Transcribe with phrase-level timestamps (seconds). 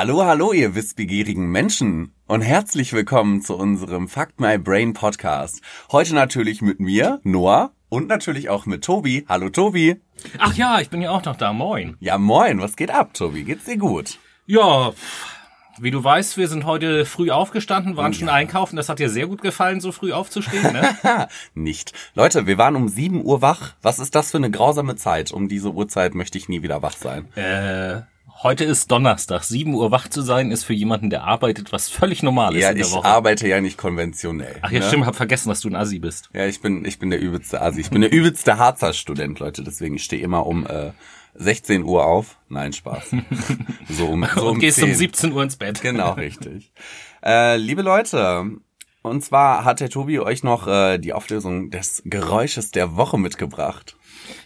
[0.00, 5.60] Hallo, hallo, ihr wissbegierigen Menschen und herzlich willkommen zu unserem Fuck My Brain Podcast.
[5.92, 9.26] Heute natürlich mit mir, Noah, und natürlich auch mit Tobi.
[9.28, 10.00] Hallo, Tobi.
[10.38, 11.52] Ach ja, ich bin ja auch noch da.
[11.52, 11.98] Moin.
[12.00, 12.62] Ja, moin.
[12.62, 13.44] Was geht ab, Tobi?
[13.44, 14.18] Geht's dir gut?
[14.46, 14.94] Ja,
[15.78, 18.76] wie du weißt, wir sind heute früh aufgestanden, waren schon einkaufen.
[18.76, 20.96] Das hat dir sehr gut gefallen, so früh aufzustehen, ne?
[21.54, 21.92] Nicht.
[22.14, 23.74] Leute, wir waren um 7 Uhr wach.
[23.82, 25.30] Was ist das für eine grausame Zeit?
[25.30, 27.30] Um diese Uhrzeit möchte ich nie wieder wach sein.
[27.36, 28.00] äh,
[28.42, 29.44] heute ist Donnerstag.
[29.44, 32.70] 7 Uhr wach zu sein, ist für jemanden, der arbeitet, was völlig normal ist Ja,
[32.70, 33.04] in der ich Woche.
[33.06, 34.56] arbeite ja nicht konventionell.
[34.62, 34.86] Ach ja, ne?
[34.86, 36.30] stimmt, hab vergessen, dass du ein Assi bist.
[36.32, 37.80] Ja, ich bin, ich bin der übelste Asi.
[37.80, 39.62] Ich bin der übelste Harzer Student, Leute.
[39.62, 40.92] Deswegen, ich stehe immer um äh,
[41.34, 42.38] 16 Uhr auf.
[42.48, 43.10] Nein, Spaß.
[43.88, 44.84] So um, so um Und gehst 10.
[44.90, 45.80] um 17 Uhr ins Bett.
[45.82, 46.72] Genau, richtig.
[47.24, 48.50] Äh, liebe Leute,
[49.02, 53.96] und zwar hat der Tobi euch noch äh, die Auflösung des Geräusches der Woche mitgebracht.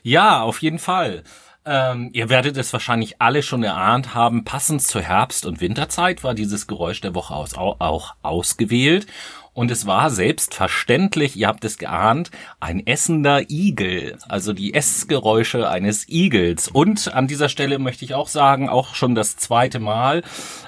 [0.02, 1.24] Ja, auf jeden Fall.
[1.66, 4.44] Ähm, ihr werdet es wahrscheinlich alle schon erahnt haben.
[4.44, 9.06] Passend zur Herbst- und Winterzeit war dieses Geräusch der Woche aus, au, auch ausgewählt.
[9.54, 14.18] Und es war selbstverständlich, ihr habt es geahnt, ein essender Igel.
[14.28, 16.68] Also die Essgeräusche eines Igels.
[16.68, 20.22] Und an dieser Stelle möchte ich auch sagen, auch schon das zweite Mal,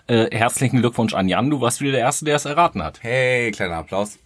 [0.06, 1.50] äh, herzlichen Glückwunsch an Jan.
[1.50, 3.02] Du warst wieder der Erste, der es erraten hat.
[3.02, 4.18] Hey, kleiner Applaus.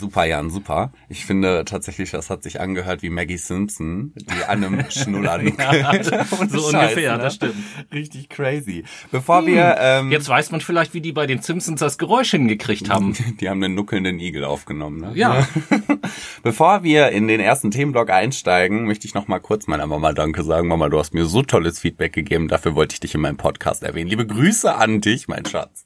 [0.00, 0.92] Super, Jan, super.
[1.10, 6.10] Ich finde tatsächlich, das hat sich angehört wie Maggie Simpson, die an einem Schnuller nuckelt.
[6.32, 7.22] Ohne so Scheiß, ungefähr, ne?
[7.22, 7.54] das stimmt.
[7.92, 8.84] Richtig crazy.
[9.10, 12.88] Bevor wir, ähm, Jetzt weiß man vielleicht, wie die bei den Simpsons das Geräusch hingekriegt
[12.88, 13.14] haben.
[13.40, 15.12] die haben einen nuckelnden Igel aufgenommen, ne?
[15.14, 15.46] Ja.
[16.42, 20.42] Bevor wir in den ersten Themenblock einsteigen, möchte ich noch mal kurz meiner Mama Danke
[20.44, 20.66] sagen.
[20.68, 22.48] Mama, du hast mir so tolles Feedback gegeben.
[22.48, 24.08] Dafür wollte ich dich in meinem Podcast erwähnen.
[24.08, 25.84] Liebe Grüße an dich, mein Schatz.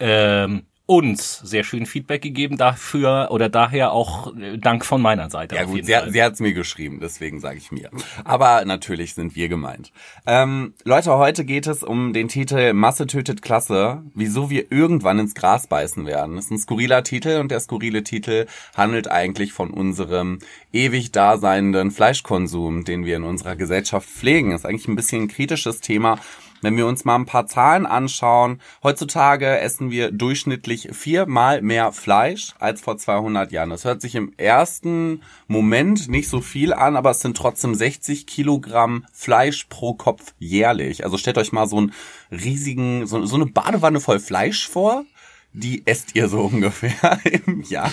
[0.00, 0.62] ähm,
[0.96, 5.56] uns sehr schön Feedback gegeben dafür oder daher auch äh, Dank von meiner Seite.
[5.56, 6.02] Ja gut, sie, Fall.
[6.06, 7.90] hat- sie hat's mir geschrieben, deswegen sage ich mir.
[8.24, 9.92] Aber natürlich sind wir gemeint.
[10.26, 15.34] Ähm, Leute, heute geht es um den Titel Masse tötet Klasse, wieso wir irgendwann ins
[15.34, 16.36] Gras beißen werden.
[16.36, 20.38] Das ist ein skurriler Titel und der skurrile Titel handelt eigentlich von unserem
[20.72, 24.50] ewig daseinenden Fleischkonsum, den wir in unserer Gesellschaft pflegen.
[24.50, 26.18] Das ist eigentlich ein bisschen ein kritisches Thema.
[26.62, 32.54] Wenn wir uns mal ein paar Zahlen anschauen, heutzutage essen wir durchschnittlich viermal mehr Fleisch
[32.60, 33.70] als vor 200 Jahren.
[33.70, 38.26] Das hört sich im ersten Moment nicht so viel an, aber es sind trotzdem 60
[38.26, 41.04] Kilogramm Fleisch pro Kopf jährlich.
[41.04, 41.92] Also stellt euch mal so einen
[42.30, 45.04] riesigen, so, so eine Badewanne voll Fleisch vor.
[45.52, 47.92] Die esst ihr so ungefähr im Jahr.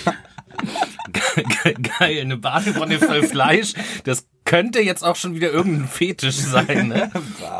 [1.98, 3.72] Geil, eine Badewanne voll Fleisch.
[4.04, 6.88] Das könnte jetzt auch schon wieder irgendein Fetisch sein.
[6.88, 7.10] Ne?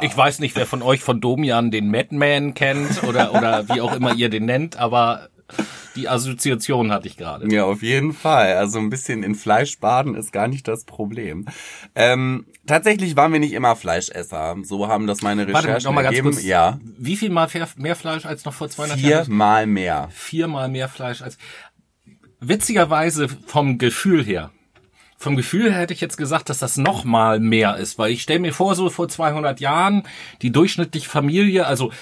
[0.00, 3.94] Ich weiß nicht, wer von euch von Domian den Madman kennt oder, oder wie auch
[3.94, 5.28] immer ihr den nennt, aber
[5.96, 7.52] die Assoziation hatte ich gerade.
[7.52, 8.54] Ja, auf jeden Fall.
[8.56, 11.46] Also ein bisschen in Fleisch baden ist gar nicht das Problem.
[11.96, 14.56] Ähm, tatsächlich waren wir nicht immer Fleischesser.
[14.62, 16.32] So haben das meine Warte, Recherchen noch mal ganz ergeben.
[16.34, 16.44] kurz.
[16.44, 19.24] Ja, Wie viel mal mehr- mehr Fleisch als noch vor 200 Jahren?
[19.26, 20.08] viermal mehr.
[20.12, 21.36] viermal mehr Fleisch als.
[22.40, 24.50] Witzigerweise vom Gefühl her.
[25.18, 28.22] Vom Gefühl her hätte ich jetzt gesagt, dass das noch mal mehr ist, weil ich
[28.22, 30.04] stelle mir vor, so vor 200 Jahren,
[30.40, 31.92] die durchschnittliche Familie, also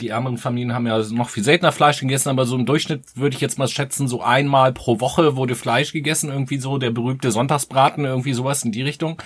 [0.00, 3.36] die ärmeren Familien haben ja noch viel seltener Fleisch gegessen, aber so im Durchschnitt würde
[3.36, 7.30] ich jetzt mal schätzen, so einmal pro Woche wurde Fleisch gegessen, irgendwie so der berühmte
[7.30, 9.22] Sonntagsbraten, irgendwie sowas in die Richtung.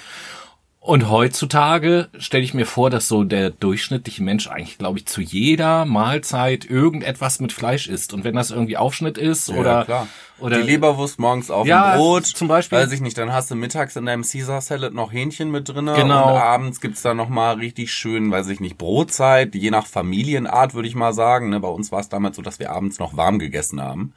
[0.85, 5.21] Und heutzutage stelle ich mir vor, dass so der durchschnittliche Mensch eigentlich, glaube ich, zu
[5.21, 8.13] jeder Mahlzeit irgendetwas mit Fleisch isst.
[8.13, 10.09] Und wenn das irgendwie Aufschnitt ist oder, klar.
[10.41, 12.27] oder die Leberwurst morgens auf Ja, dem Brot.
[12.27, 12.79] zum Beispiel.
[12.79, 15.95] Weiß ich nicht, dann hast du mittags in deinem Caesar Salad noch Hähnchen mit drinne
[15.95, 16.33] Genau.
[16.35, 19.55] Und abends gibt's da nochmal richtig schön, weiß ich nicht, Brotzeit.
[19.55, 21.49] Je nach Familienart würde ich mal sagen.
[21.51, 21.61] Ne?
[21.61, 24.15] Bei uns war es damals so, dass wir abends noch warm gegessen haben.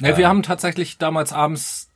[0.00, 1.88] Ja, wir haben tatsächlich damals abends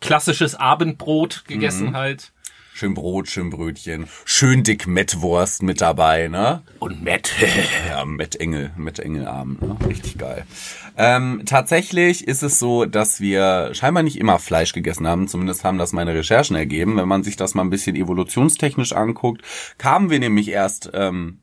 [0.00, 1.96] klassisches Abendbrot gegessen Mhm.
[1.96, 2.30] halt.
[2.74, 4.08] Schön Brot, schön Brötchen.
[4.24, 6.62] Schön dick Mettwurst mit dabei, ne?
[6.78, 7.30] Und Matt.
[7.88, 9.76] Ja, Matt Engel, Matt Engel Abend, ne?
[9.86, 10.46] Richtig geil.
[10.96, 15.76] Ähm, tatsächlich ist es so, dass wir scheinbar nicht immer Fleisch gegessen haben, zumindest haben
[15.76, 16.96] das meine Recherchen ergeben.
[16.96, 19.42] Wenn man sich das mal ein bisschen evolutionstechnisch anguckt,
[19.76, 21.42] kamen wir nämlich erst ähm,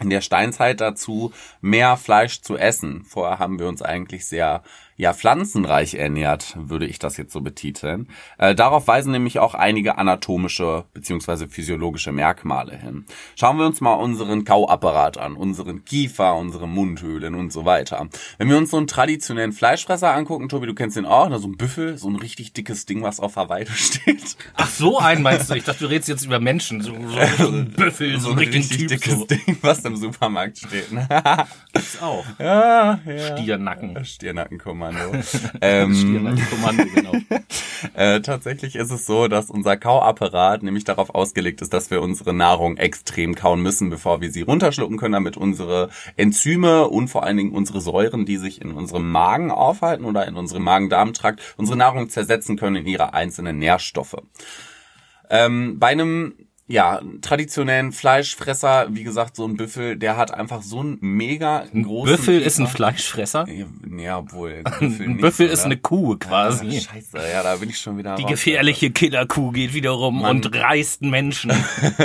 [0.00, 3.04] in der Steinzeit dazu, mehr Fleisch zu essen.
[3.04, 4.62] Vorher haben wir uns eigentlich sehr
[4.96, 8.08] ja pflanzenreich ernährt, würde ich das jetzt so betiteln.
[8.38, 13.04] Äh, darauf weisen nämlich auch einige anatomische beziehungsweise physiologische Merkmale hin.
[13.34, 18.08] Schauen wir uns mal unseren Kauapparat an, unseren Kiefer, unsere Mundhöhlen und so weiter.
[18.38, 21.48] Wenn wir uns so einen traditionellen Fleischfresser angucken, Tobi, du kennst den auch, ne, so
[21.48, 24.36] ein Büffel, so ein richtig dickes Ding, was auf der Weide steht.
[24.54, 25.54] Ach, so einen meinst du?
[25.54, 26.80] Ich dachte, du redest jetzt über Menschen.
[26.80, 28.88] So, so, so ein Büffel, so, ein richtigen Typ.
[28.88, 29.26] dickes So.
[29.26, 30.92] Ding, was im Supermarkt steht.
[30.92, 31.06] Ne?
[31.72, 32.24] Gibt's auch.
[32.38, 33.36] ja, ja.
[33.36, 34.04] Stiernacken.
[34.04, 34.85] Stiernacken-Kommando.
[34.92, 35.18] Stierkommando.
[35.60, 37.12] ähm, Stierkommando, genau.
[37.94, 42.32] äh, tatsächlich ist es so, dass unser Kauapparat nämlich darauf ausgelegt ist, dass wir unsere
[42.32, 47.36] Nahrung extrem kauen müssen, bevor wir sie runterschlucken können, damit unsere Enzyme und vor allen
[47.36, 52.08] Dingen unsere Säuren, die sich in unserem Magen aufhalten oder in unserem Magen-Darm-Trakt, unsere Nahrung
[52.08, 54.16] zersetzen können in ihre einzelnen Nährstoffe.
[55.28, 56.34] Ähm, bei einem
[56.68, 62.16] ja, traditionellen Fleischfresser, wie gesagt, so ein Büffel, der hat einfach so einen mega großen.
[62.16, 63.46] Büffel ist ein Fleischfresser?
[63.96, 64.62] Ja, wohl.
[64.80, 66.66] Ein Büffel, ein Büffel ist eine Kuh quasi.
[66.66, 68.16] Ah, scheiße, ja, da bin ich schon wieder.
[68.16, 70.36] Die raus, gefährliche Killerkuh geht wiederum Mann.
[70.36, 71.52] und reißt Menschen.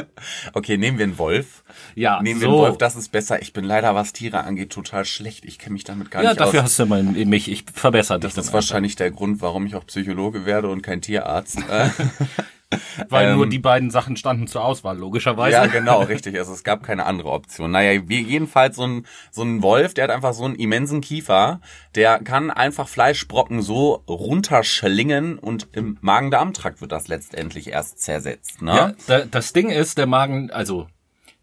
[0.53, 1.63] okay, nehmen wir einen Wolf.
[1.95, 2.53] Ja, nehmen wir so.
[2.53, 3.41] einen Wolf, das ist besser.
[3.41, 5.43] Ich bin leider, was Tiere angeht, total schlecht.
[5.45, 6.65] Ich kenne mich damit gar Ja, nicht dafür aus.
[6.65, 7.51] hast du mal mich.
[7.51, 8.33] Ich verbessere dich.
[8.33, 11.59] Das ist wahrscheinlich der Grund, warum ich auch Psychologe werde und kein Tierarzt.
[13.09, 15.57] Weil nur ähm, die beiden Sachen standen zur Auswahl, logischerweise.
[15.57, 16.37] Ja, genau, richtig.
[16.37, 17.71] Also es gab keine andere Option.
[17.71, 21.61] Naja, wie jedenfalls so ein, so ein Wolf, der hat einfach so einen immensen Kiefer,
[21.95, 28.61] der kann einfach Fleischbrocken so runterschlingen und im Magen-Darm-Trakt wird das letztendlich erst zersetzt.
[28.61, 28.75] Ne?
[28.75, 30.87] Ja, da, das Ding ist, der Magen, also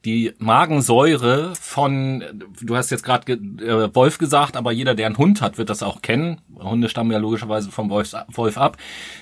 [0.08, 2.24] die Magensäure von,
[2.62, 5.82] du hast jetzt gerade äh, Wolf gesagt, aber jeder, der einen Hund hat, wird das
[5.82, 6.40] auch kennen.
[6.58, 8.78] Hunde stammen ja logischerweise vom Wolf, Wolf ab.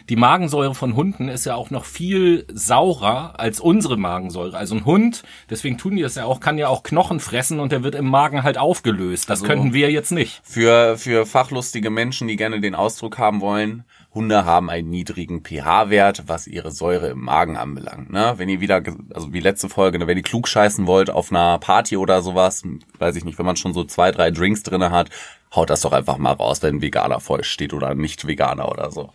[0.09, 4.57] Die Magensäure von Hunden ist ja auch noch viel saurer als unsere Magensäure.
[4.57, 7.73] Also ein Hund, deswegen tun die das ja auch, kann ja auch Knochen fressen und
[7.73, 9.29] der wird im Magen halt aufgelöst.
[9.29, 10.41] Das könnten wir jetzt nicht.
[10.45, 13.85] Für, für fachlustige Menschen, die gerne den Ausdruck haben wollen,
[14.17, 18.11] Hunde haben einen niedrigen pH-Wert, was ihre Säure im Magen anbelangt.
[18.11, 18.35] Ne?
[18.39, 18.83] Wenn ihr wieder,
[19.15, 22.65] also wie letzte Folge, ne, wenn ihr klug scheißen wollt auf einer Party oder sowas,
[22.99, 25.11] weiß ich nicht, wenn man schon so zwei, drei Drinks drinne hat,
[25.55, 28.91] haut das doch einfach mal raus, wenn ein Veganer euch steht oder nicht Veganer oder
[28.91, 29.11] so.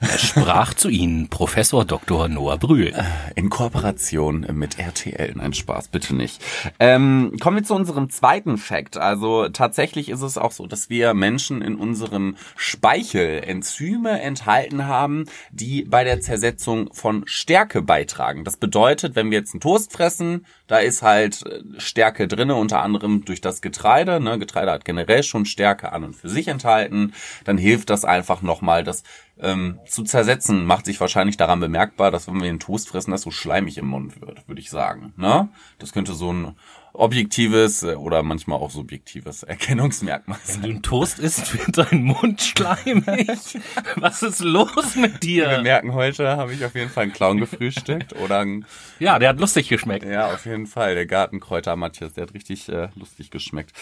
[0.00, 2.28] Er sprach zu Ihnen Professor Dr.
[2.28, 2.92] Noah Brühl.
[3.34, 5.32] In Kooperation mit RTL.
[5.34, 6.42] Nein, Spaß, bitte nicht.
[6.78, 8.96] Ähm, kommen wir zu unserem zweiten Fakt.
[8.96, 15.24] Also tatsächlich ist es auch so, dass wir Menschen in unserem Speichel Enzyme enthalten haben,
[15.50, 18.44] die bei der Zersetzung von Stärke beitragen.
[18.44, 21.44] Das bedeutet, wenn wir jetzt einen Toast fressen, da ist halt
[21.78, 24.20] Stärke drinne, unter anderem durch das Getreide.
[24.20, 24.38] Ne?
[24.38, 27.12] Getreide hat generell schon Stärke an und für sich enthalten.
[27.44, 29.02] Dann hilft das einfach nochmal, das
[29.38, 33.22] ähm, zu zersetzen, macht sich wahrscheinlich daran bemerkbar, dass wenn wir den Toast fressen, das
[33.22, 35.12] so schleimig im Mund wird, würde ich sagen.
[35.16, 35.48] Ne?
[35.78, 36.56] Das könnte so ein
[36.98, 40.62] objektives äh, oder manchmal auch subjektives Erkennungsmerkmal Wenn sein.
[40.62, 43.58] du einen Toast isst, wird dein Mund schleimig.
[43.96, 45.62] Was ist los mit Wir dir?
[45.62, 48.64] merken, heute habe ich auf jeden Fall einen Clown gefrühstückt oder ein,
[48.98, 50.04] Ja, der hat lustig geschmeckt.
[50.06, 53.72] ja, auf jeden Fall, der Gartenkräuter Matthias, der hat richtig äh, lustig geschmeckt.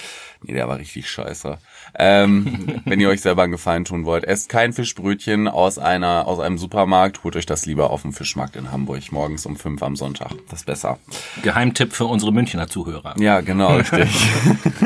[0.43, 1.59] Nee, der war richtig scheiße.
[1.99, 6.41] Ähm, wenn ihr euch selber einen Gefallen tun wollt, esst kein Fischbrötchen aus einer aus
[6.41, 9.97] einem Supermarkt, holt euch das lieber auf dem Fischmarkt in Hamburg morgens um fünf am
[9.97, 10.33] Sonntag.
[10.49, 10.99] Das ist besser.
[11.43, 13.04] Geheimtipp für unsere Münchner Zuhörer.
[13.19, 14.09] Ja, genau, richtig.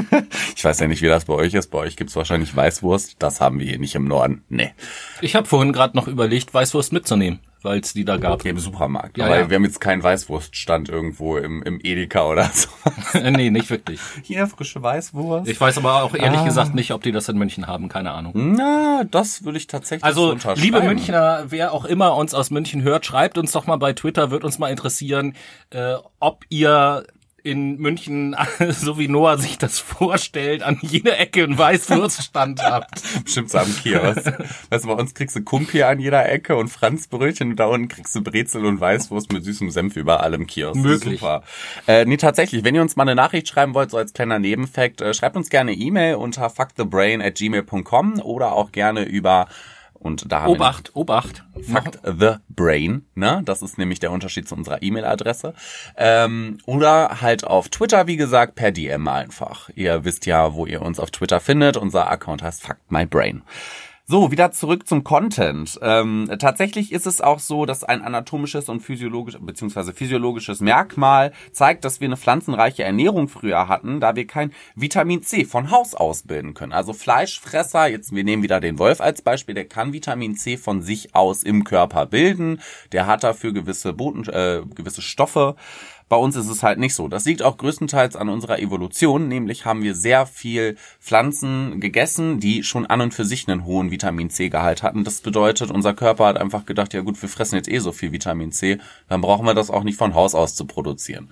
[0.56, 1.70] ich weiß ja nicht, wie das bei euch ist.
[1.70, 3.17] Bei euch gibt's wahrscheinlich Weißwurst.
[3.19, 4.43] Das haben wir hier nicht im Norden.
[4.49, 4.73] Nee,
[5.20, 8.44] Ich habe vorhin gerade noch überlegt, Weißwurst mitzunehmen, weil es die da gab.
[8.44, 9.19] im Supermarkt.
[9.19, 9.50] Ja, Aber ja.
[9.50, 12.69] wir haben jetzt keinen Weißwurststand irgendwo im, im Edeka oder so.
[13.19, 14.00] nee, nicht wirklich.
[14.23, 15.49] Hier, frische Weißwurst.
[15.49, 16.44] Ich weiß aber auch ehrlich Ah.
[16.44, 18.32] gesagt nicht, ob die das in München haben, keine Ahnung.
[18.35, 22.82] Na, das würde ich tatsächlich so Also, liebe Münchner, wer auch immer uns aus München
[22.82, 25.35] hört, schreibt uns doch mal bei Twitter, wird uns mal interessieren,
[25.71, 27.04] äh, ob ihr
[27.49, 28.37] in München,
[28.69, 33.02] so wie Noah sich das vorstellt, an jeder Ecke einen Weißwurststand habt.
[33.25, 34.26] Bestimmt so am Kiosk.
[34.71, 37.88] weißt du, bei uns kriegst du Kumpi an jeder Ecke und Franzbrötchen und da unten
[37.88, 40.81] kriegst du Brezel und Weißwurst mit süßem Senf überall im Kiosk.
[40.81, 41.21] Möglich.
[41.21, 41.43] Super.
[41.87, 45.00] Äh, nee, tatsächlich, wenn ihr uns mal eine Nachricht schreiben wollt, so als kleiner Nebenfakt,
[45.00, 49.49] äh, schreibt uns gerne E-Mail unter fuckthebrain at gmail.com oder auch gerne über
[50.00, 51.45] und da haben wir Obacht, Obacht.
[51.61, 53.43] Fuck the Brain, ne?
[53.45, 55.55] Das ist nämlich der Unterschied zu unserer E-Mail-Adresse.
[55.97, 59.71] Ähm, oder halt auf Twitter, wie gesagt, per DM einfach.
[59.75, 61.76] Ihr wisst ja, wo ihr uns auf Twitter findet.
[61.76, 63.43] Unser Account heißt Fuck My Brain.
[64.11, 65.79] So, wieder zurück zum Content.
[65.83, 69.93] Ähm, tatsächlich ist es auch so, dass ein anatomisches und physiologisches bzw.
[69.93, 75.45] physiologisches Merkmal zeigt, dass wir eine pflanzenreiche Ernährung früher hatten, da wir kein Vitamin C
[75.45, 76.73] von Haus aus bilden können.
[76.73, 80.81] Also Fleischfresser, jetzt wir nehmen wieder den Wolf als Beispiel, der kann Vitamin C von
[80.81, 82.62] sich aus im Körper bilden.
[82.93, 85.55] Der hat dafür gewisse Boten, äh, gewisse Stoffe.
[86.09, 87.09] Bei uns ist es halt nicht so.
[87.09, 92.62] Das liegt auch größtenteils an unserer Evolution, nämlich haben wir sehr viel Pflanzen gegessen, die
[92.62, 95.05] schon an und für sich einen hohen Vitamin C-Gehalt hatten.
[95.05, 98.12] Das bedeutet, unser Körper hat einfach gedacht, ja gut, wir fressen jetzt eh so viel
[98.12, 101.31] Vitamin C, dann brauchen wir das auch nicht von Haus aus zu produzieren.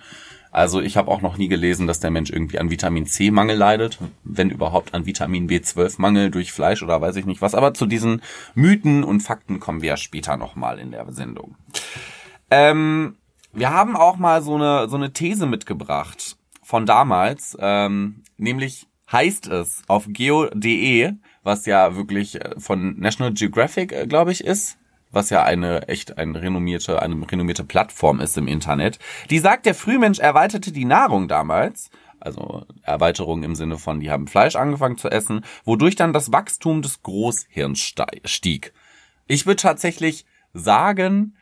[0.51, 3.99] Also ich habe auch noch nie gelesen, dass der Mensch irgendwie an Vitamin C-Mangel leidet,
[4.25, 7.55] wenn überhaupt an Vitamin B12-Mangel durch Fleisch oder weiß ich nicht was.
[7.55, 8.23] Aber zu diesen
[8.55, 11.57] Mythen und Fakten kommen wir später nochmal in der Sendung.
[12.51, 13.17] Ähm,
[13.57, 19.47] wir haben auch mal so eine, so eine These mitgebracht von damals, ähm, nämlich heißt
[19.49, 24.79] es auf geo.de, was ja wirklich äh, von National Geographic, äh, glaube ich, ist
[25.13, 28.99] was ja eine echt eine renommierte, eine renommierte Plattform ist im Internet.
[29.31, 34.27] Die sagt, der Frühmensch erweiterte die Nahrung damals also Erweiterung im Sinne von, die haben
[34.27, 37.95] Fleisch angefangen zu essen, wodurch dann das Wachstum des Großhirns
[38.25, 38.73] stieg.
[39.27, 41.37] Ich würde tatsächlich sagen,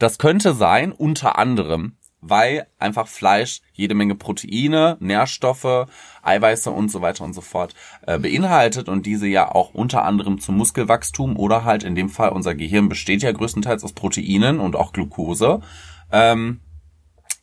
[0.00, 5.86] das könnte sein, unter anderem, weil einfach Fleisch jede Menge Proteine, Nährstoffe,
[6.22, 7.74] Eiweiße und so weiter und so fort
[8.06, 12.30] äh, beinhaltet und diese ja auch unter anderem zum Muskelwachstum oder halt in dem Fall
[12.30, 15.60] unser Gehirn besteht ja größtenteils aus Proteinen und auch Glucose,
[16.10, 16.60] ähm,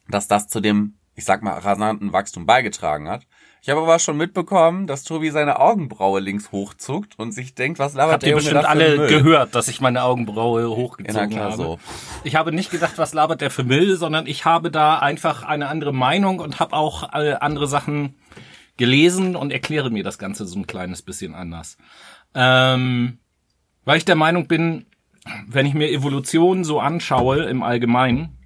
[0.10, 3.26] dass das zu dem ich sag mal, rasanten Wachstum beigetragen hat.
[3.68, 7.96] Ich habe aber schon mitbekommen, dass Tobi seine Augenbraue links hochzuckt und sich denkt, was
[7.96, 9.10] labert Habt der ihr bestimmt alle Müll?
[9.10, 11.58] gehört, dass ich meine Augenbraue hochgezogen ja, habe.
[11.58, 11.80] So.
[12.24, 15.68] Ich habe nicht gedacht, was labert der für Müll, sondern ich habe da einfach eine
[15.68, 18.16] andere Meinung und habe auch andere Sachen
[18.78, 21.78] gelesen und erkläre mir das Ganze so ein kleines bisschen anders.
[22.36, 23.18] Ähm,
[23.84, 24.86] weil ich der Meinung bin,
[25.46, 28.37] wenn ich mir Evolution so anschaue im Allgemeinen,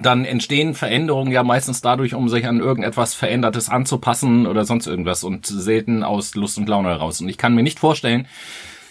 [0.00, 5.22] dann entstehen Veränderungen ja meistens dadurch, um sich an irgendetwas Verändertes anzupassen oder sonst irgendwas
[5.22, 7.20] und selten aus Lust und Laune heraus.
[7.20, 8.26] Und ich kann mir nicht vorstellen,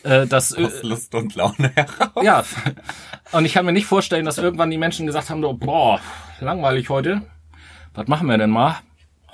[0.04, 2.24] äh, dass äh, aus Lust und Laune heraus.
[2.24, 2.44] Ja.
[3.32, 6.00] Und ich kann mir nicht vorstellen, dass irgendwann die Menschen gesagt haben, so, boah,
[6.40, 7.24] langweilig heute.
[7.94, 8.78] Was machen wir denn mal?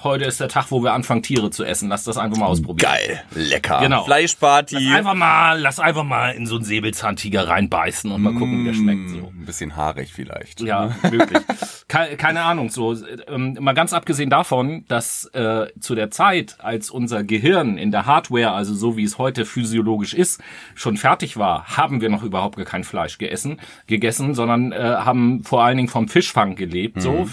[0.04, 1.89] Heute ist der Tag, wo wir anfangen, Tiere zu essen.
[1.89, 2.92] Lass das einfach mal ausprobieren.
[2.92, 3.80] Geil, lecker.
[3.82, 4.04] Genau.
[4.04, 4.75] Fleischparty.
[4.75, 8.66] Lass einfach mal, lass einfach mal in so einen Säbelzahntiger reinbeißen und mal gucken, wie
[8.66, 9.10] der schmeckt.
[9.10, 9.18] So.
[9.27, 10.62] Ein bisschen haarig vielleicht.
[10.62, 11.42] Ja, wirklich.
[11.88, 12.70] keine, keine Ahnung.
[12.70, 12.96] So,
[13.27, 18.06] ähm, mal ganz abgesehen davon, dass äh, zu der Zeit, als unser Gehirn in der
[18.06, 20.42] Hardware, also so wie es heute physiologisch ist,
[20.75, 25.44] schon fertig war, haben wir noch überhaupt gar kein Fleisch gegessen, gegessen, sondern äh, haben
[25.44, 26.98] vor allen Dingen vom Fischfang gelebt.
[26.98, 27.01] Mhm.
[27.01, 27.30] So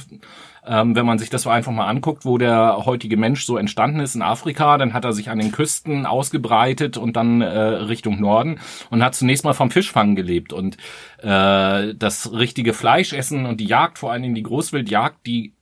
[0.67, 4.01] ähm, wenn man sich das so einfach mal anguckt, wo der heutige Mensch so entstanden
[4.01, 8.21] ist in Afrika, dann hat er sich an den Küsten ausgebreitet und dann äh, Richtung
[8.21, 10.77] Norden und hat zunächst mal vom Fischfang gelebt und
[11.19, 15.55] äh, das richtige Fleischessen und die Jagd, vor allen Dingen die Großwildjagd, die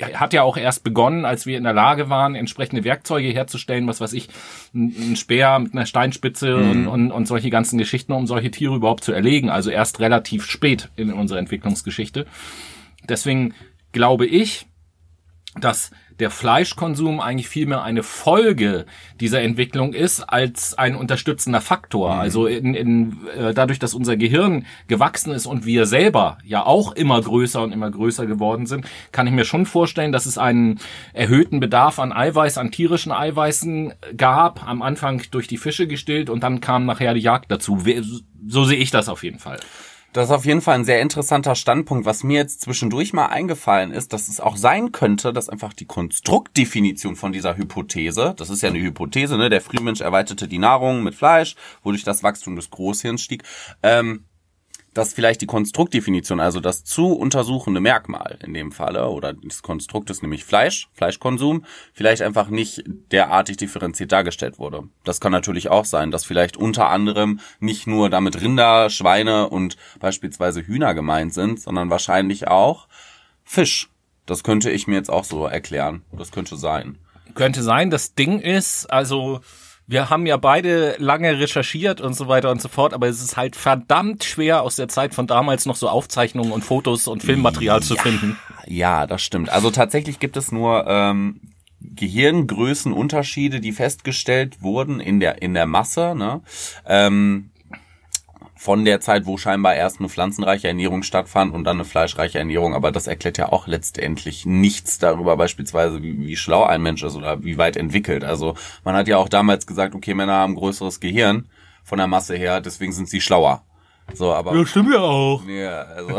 [0.00, 4.00] hat ja auch erst begonnen, als wir in der Lage waren, entsprechende Werkzeuge herzustellen, was
[4.00, 4.28] weiß ich,
[4.72, 6.70] ein Speer mit einer Steinspitze mhm.
[6.70, 9.50] und, und, und solche ganzen Geschichten, um solche Tiere überhaupt zu erlegen.
[9.50, 12.26] Also erst relativ spät in unserer Entwicklungsgeschichte.
[13.08, 13.54] Deswegen
[13.92, 14.66] glaube ich,
[15.60, 18.86] dass der Fleischkonsum eigentlich vielmehr eine Folge
[19.20, 22.14] dieser Entwicklung ist als ein unterstützender Faktor.
[22.14, 22.20] Mhm.
[22.20, 26.92] Also in, in, äh, dadurch, dass unser Gehirn gewachsen ist und wir selber ja auch
[26.92, 30.80] immer größer und immer größer geworden sind, kann ich mir schon vorstellen, dass es einen
[31.12, 34.66] erhöhten Bedarf an Eiweiß, an tierischen Eiweißen gab.
[34.66, 37.82] Am Anfang durch die Fische gestillt und dann kam nachher die Jagd dazu.
[38.46, 39.60] So sehe ich das auf jeden Fall.
[40.14, 42.06] Das ist auf jeden Fall ein sehr interessanter Standpunkt.
[42.06, 45.84] Was mir jetzt zwischendurch mal eingefallen ist, dass es auch sein könnte, dass einfach die
[45.84, 51.02] Konstruktdefinition von dieser Hypothese, das ist ja eine Hypothese, ne, der Frühmensch erweiterte die Nahrung
[51.02, 53.42] mit Fleisch, wodurch das Wachstum des Großhirns stieg,
[53.82, 54.24] ähm,
[54.98, 60.10] dass vielleicht die Konstruktdefinition, also das zu untersuchende Merkmal in dem Falle oder das Konstrukt
[60.10, 64.88] ist nämlich Fleisch, Fleischkonsum, vielleicht einfach nicht derartig differenziert dargestellt wurde.
[65.04, 69.76] Das kann natürlich auch sein, dass vielleicht unter anderem nicht nur damit Rinder, Schweine und
[70.00, 72.88] beispielsweise Hühner gemeint sind, sondern wahrscheinlich auch
[73.44, 73.90] Fisch.
[74.26, 76.02] Das könnte ich mir jetzt auch so erklären.
[76.10, 76.98] Das könnte sein.
[77.36, 77.90] Könnte sein.
[77.90, 79.42] Das Ding ist, also
[79.88, 83.38] wir haben ja beide lange recherchiert und so weiter und so fort, aber es ist
[83.38, 87.80] halt verdammt schwer aus der Zeit von damals noch so Aufzeichnungen und Fotos und Filmmaterial
[87.80, 88.38] ja, zu finden.
[88.66, 89.48] Ja, das stimmt.
[89.48, 91.40] Also tatsächlich gibt es nur ähm,
[91.80, 96.14] Gehirngrößenunterschiede, die festgestellt wurden in der in der Masse.
[96.14, 96.42] Ne?
[96.86, 97.48] Ähm,
[98.58, 102.74] von der Zeit, wo scheinbar erst eine pflanzenreiche Ernährung stattfand und dann eine fleischreiche Ernährung.
[102.74, 107.14] Aber das erklärt ja auch letztendlich nichts darüber, beispielsweise wie, wie schlau ein Mensch ist
[107.14, 108.24] oder wie weit entwickelt.
[108.24, 111.46] Also man hat ja auch damals gesagt, okay, Männer haben größeres Gehirn
[111.84, 113.62] von der Masse her, deswegen sind sie schlauer.
[114.12, 114.56] So, aber.
[114.56, 115.46] Ja, stimmt ja auch.
[115.46, 116.18] Ja, also.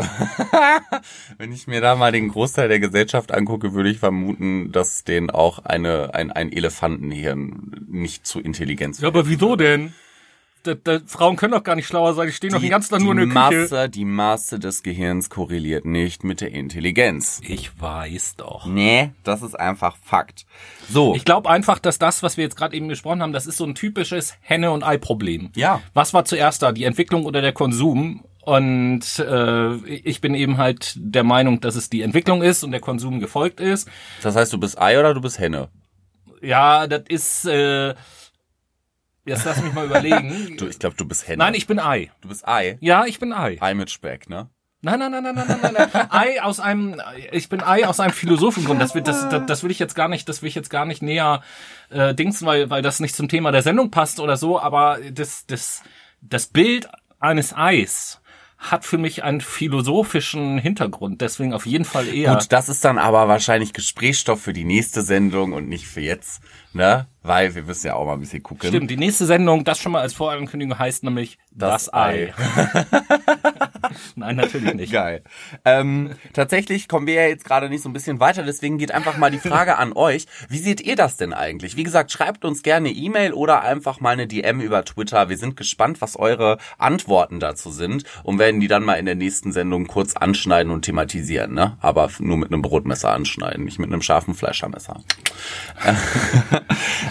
[1.38, 5.28] wenn ich mir da mal den Großteil der Gesellschaft angucke, würde ich vermuten, dass denen
[5.28, 9.92] auch eine, ein, ein Elefantenhirn nicht zu Intelligenz Ja, aber wieso denn?
[10.62, 13.00] Da, da, Frauen können doch gar nicht schlauer sein, die stehen doch den ganzen Tag
[13.00, 13.88] nur in der Masse, Küche.
[13.88, 17.40] Die Masse des Gehirns korreliert nicht mit der Intelligenz.
[17.46, 18.66] Ich weiß doch.
[18.66, 20.46] Nee, das ist einfach Fakt.
[20.88, 21.14] So.
[21.14, 23.64] Ich glaube einfach, dass das, was wir jetzt gerade eben gesprochen haben, das ist so
[23.64, 25.50] ein typisches Henne- und Ei-Problem.
[25.54, 25.80] Ja.
[25.94, 28.24] Was war zuerst da, die Entwicklung oder der Konsum?
[28.42, 32.80] Und äh, ich bin eben halt der Meinung, dass es die Entwicklung ist und der
[32.80, 33.88] Konsum gefolgt ist.
[34.22, 35.68] Das heißt, du bist Ei oder du bist Henne?
[36.42, 37.46] Ja, das ist...
[37.46, 37.94] Äh,
[39.24, 40.56] Jetzt lass mich mal überlegen.
[40.58, 41.38] du, ich glaube, du bist Henne.
[41.38, 42.10] Nein, ich bin Ei.
[42.20, 42.78] Du bist Ei?
[42.80, 43.58] Ja, ich bin Ei.
[43.60, 44.48] Ei mit Speck, ne?
[44.82, 46.06] Nein, nein, nein, nein, nein, nein, nein.
[46.10, 47.00] Ei aus einem,
[47.32, 48.80] ich bin Ei aus einem Philosophengrund.
[48.80, 51.02] Das, das, das, das will ich jetzt gar nicht, das will ich jetzt gar nicht
[51.02, 51.42] näher
[51.90, 54.58] äh, dingsen, weil, weil das nicht zum Thema der Sendung passt oder so.
[54.58, 55.82] Aber das, das,
[56.22, 58.19] das Bild eines Eis
[58.60, 61.22] hat für mich einen philosophischen Hintergrund.
[61.22, 62.34] Deswegen auf jeden Fall eher.
[62.34, 66.42] Gut, das ist dann aber wahrscheinlich Gesprächsstoff für die nächste Sendung und nicht für jetzt,
[66.74, 67.06] ne?
[67.22, 68.68] Weil wir müssen ja auch mal ein bisschen gucken.
[68.68, 72.34] Stimmt, die nächste Sendung, das schon mal als Vorankündigung heißt nämlich das, Das Ei.
[74.16, 74.92] Nein, natürlich nicht.
[74.92, 75.22] Geil.
[75.64, 79.16] Ähm, tatsächlich kommen wir ja jetzt gerade nicht so ein bisschen weiter, deswegen geht einfach
[79.16, 80.26] mal die Frage an euch.
[80.48, 81.76] Wie seht ihr das denn eigentlich?
[81.76, 85.28] Wie gesagt, schreibt uns gerne E-Mail oder einfach mal eine DM über Twitter.
[85.28, 89.14] Wir sind gespannt, was eure Antworten dazu sind und werden die dann mal in der
[89.14, 91.76] nächsten Sendung kurz anschneiden und thematisieren, ne?
[91.80, 95.00] Aber nur mit einem Brotmesser anschneiden, nicht mit einem scharfen Fleischermesser.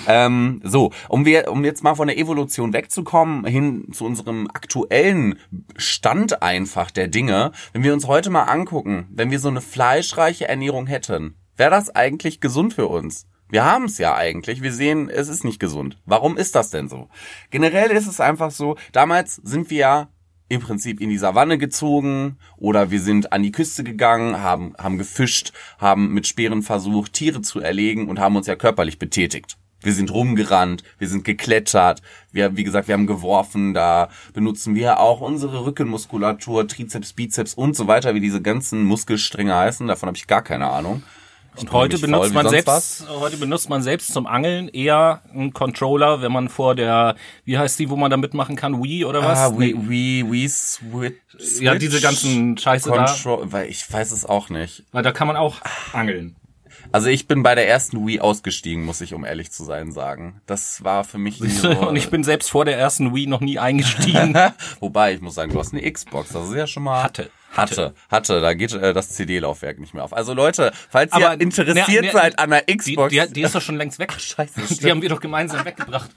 [0.09, 5.37] ähm, so, um wir, um jetzt mal von der Evolution wegzukommen, hin zu unserem aktuellen
[5.77, 7.51] Stand einfach der Dinge.
[7.73, 11.95] Wenn wir uns heute mal angucken, wenn wir so eine fleischreiche Ernährung hätten, wäre das
[11.95, 13.27] eigentlich gesund für uns?
[13.49, 14.63] Wir haben es ja eigentlich.
[14.63, 15.99] Wir sehen, es ist nicht gesund.
[16.05, 17.07] Warum ist das denn so?
[17.51, 20.09] Generell ist es einfach so, damals sind wir ja
[20.47, 24.97] im Prinzip in die Savanne gezogen oder wir sind an die Küste gegangen, haben, haben
[24.97, 29.59] gefischt, haben mit Speeren versucht, Tiere zu erlegen und haben uns ja körperlich betätigt.
[29.81, 34.99] Wir sind rumgerannt, wir sind geklettert, wir, wie gesagt, wir haben geworfen, da benutzen wir
[34.99, 40.17] auch unsere Rückenmuskulatur, Trizeps, Bizeps und so weiter, wie diese ganzen Muskelstränge heißen, davon habe
[40.17, 41.03] ich gar keine Ahnung.
[41.55, 46.21] Ich Und heute benutzt man selbst, heute benutzt man selbst zum Angeln eher einen Controller,
[46.21, 49.39] wenn man vor der, wie heißt die, wo man da mitmachen kann, Wii oder was?
[49.39, 49.73] Ah, Nee.
[49.75, 51.17] we, we switch.
[51.59, 53.05] Ja, diese ganzen Scheiße da.
[53.05, 54.83] Control, weil ich weiß es auch nicht.
[54.91, 55.55] Weil da kann man auch
[55.91, 56.35] angeln.
[56.91, 60.41] Also ich bin bei der ersten Wii ausgestiegen, muss ich um ehrlich zu sein sagen.
[60.47, 61.69] Das war für mich so.
[61.69, 64.35] Und ich bin selbst vor der ersten Wii noch nie eingestiegen.
[64.79, 67.03] Wobei, ich muss sagen, du hast eine Xbox, das ist ja schon mal...
[67.03, 67.29] Hatte.
[67.51, 70.13] Hatte, hatte, da geht äh, das CD-Laufwerk nicht mehr auf.
[70.13, 73.41] Also Leute, falls ihr Aber, interessiert ne, ne, seid an der Die, Xbox, die, die
[73.41, 74.13] ist doch schon längst weg.
[74.17, 74.91] Scheiße, Die stimmt.
[74.91, 76.11] haben wir doch gemeinsam weggebracht.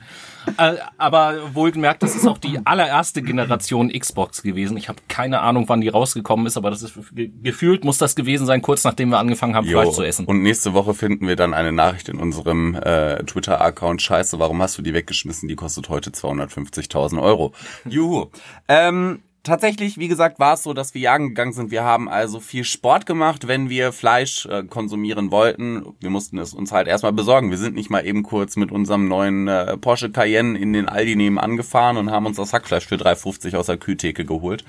[0.57, 4.77] Äh, aber wohlgemerkt, das ist auch die allererste Generation Xbox gewesen.
[4.77, 8.15] Ich habe keine Ahnung, wann die rausgekommen ist, aber das ist ge gefühlt muss das
[8.15, 9.81] gewesen sein, kurz nachdem wir angefangen haben, Jo.
[9.81, 10.25] Fleisch zu essen.
[10.25, 14.01] Und nächste Woche finden wir dann eine Nachricht in unserem äh, Twitter-Account.
[14.01, 15.47] Scheiße, warum hast du die weggeschmissen?
[15.49, 17.53] Die kostet heute 250.000 Euro.
[17.85, 18.27] Juhu.
[18.67, 21.71] Ähm, tatsächlich, wie gesagt, war es so, dass wir jagen gegangen sind.
[21.71, 25.85] Wir haben also viel Sport gemacht, wenn wir Fleisch äh, konsumieren wollten.
[25.99, 27.51] Wir mussten es uns halt erstmal besorgen.
[27.51, 31.15] Wir sind nicht mal eben kurz mit unserem neuen äh, Porsche Cayenne in den Aldi
[31.15, 34.63] nebenan gefahren und haben uns das Hackfleisch für 3,50 aus der Kühltheke geholt.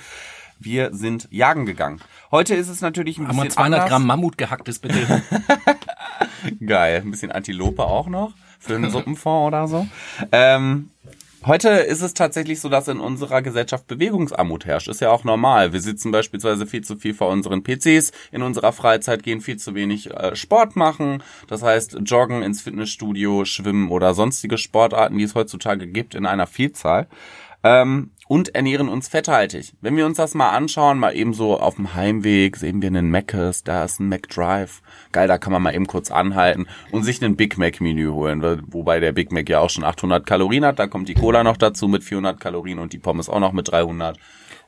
[0.58, 2.00] Wir sind jagen gegangen.
[2.30, 3.90] Heute ist es natürlich ein Haben wir bisschen 200 anders.
[3.90, 5.22] Gramm Mammut gehacktes, bitte.
[6.66, 7.02] Geil.
[7.04, 8.32] Ein bisschen Antilope auch noch
[8.64, 9.86] für einen Suppenfond oder so.
[10.32, 10.90] Ähm,
[11.46, 14.88] heute ist es tatsächlich so, dass in unserer Gesellschaft Bewegungsarmut herrscht.
[14.88, 15.72] Ist ja auch normal.
[15.72, 19.74] Wir sitzen beispielsweise viel zu viel vor unseren PCs in unserer Freizeit, gehen viel zu
[19.74, 21.22] wenig äh, Sport machen.
[21.48, 26.46] Das heißt, joggen ins Fitnessstudio, schwimmen oder sonstige Sportarten, die es heutzutage gibt, in einer
[26.46, 27.08] Vielzahl.
[27.62, 29.74] Ähm, und ernähren uns fetthaltig.
[29.80, 33.08] Wenn wir uns das mal anschauen, mal eben so auf dem Heimweg, sehen wir einen
[33.08, 34.82] Mac's, da ist ein McDrive.
[35.12, 38.42] Geil, da kann man mal eben kurz anhalten und sich einen Big Mac Menü holen,
[38.72, 41.56] wobei der Big Mac ja auch schon 800 Kalorien hat, da kommt die Cola noch
[41.56, 44.18] dazu mit 400 Kalorien und die Pommes auch noch mit 300.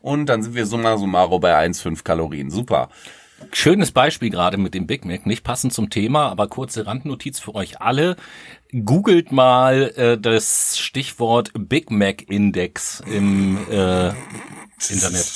[0.01, 2.53] Und dann sind wir summa summarum bei 1,5 Kalorien.
[2.53, 2.89] Super.
[3.53, 7.55] Schönes Beispiel gerade mit dem Big Mac, nicht passend zum Thema, aber kurze Randnotiz für
[7.55, 8.17] euch alle.
[8.73, 14.09] Googelt mal äh, das Stichwort Big Mac Index im äh,
[14.89, 15.33] Internet.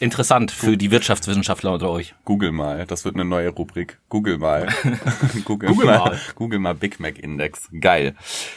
[0.00, 2.14] Interessant für die Wirtschaftswissenschaftler unter euch.
[2.24, 3.98] Google mal, das wird eine neue Rubrik.
[4.08, 4.68] Google mal.
[5.44, 5.98] Google, Google mal.
[5.98, 6.20] mal.
[6.36, 7.68] Google mal Big Mac Index.
[7.78, 8.14] Geil.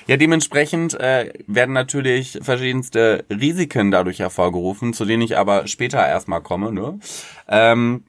[0.07, 6.39] Ja, dementsprechend äh, werden natürlich verschiedenste Risiken dadurch hervorgerufen, zu denen ich aber später erstmal
[6.39, 6.71] komme.
[6.71, 6.99] Ne?
[7.49, 8.05] Ähm,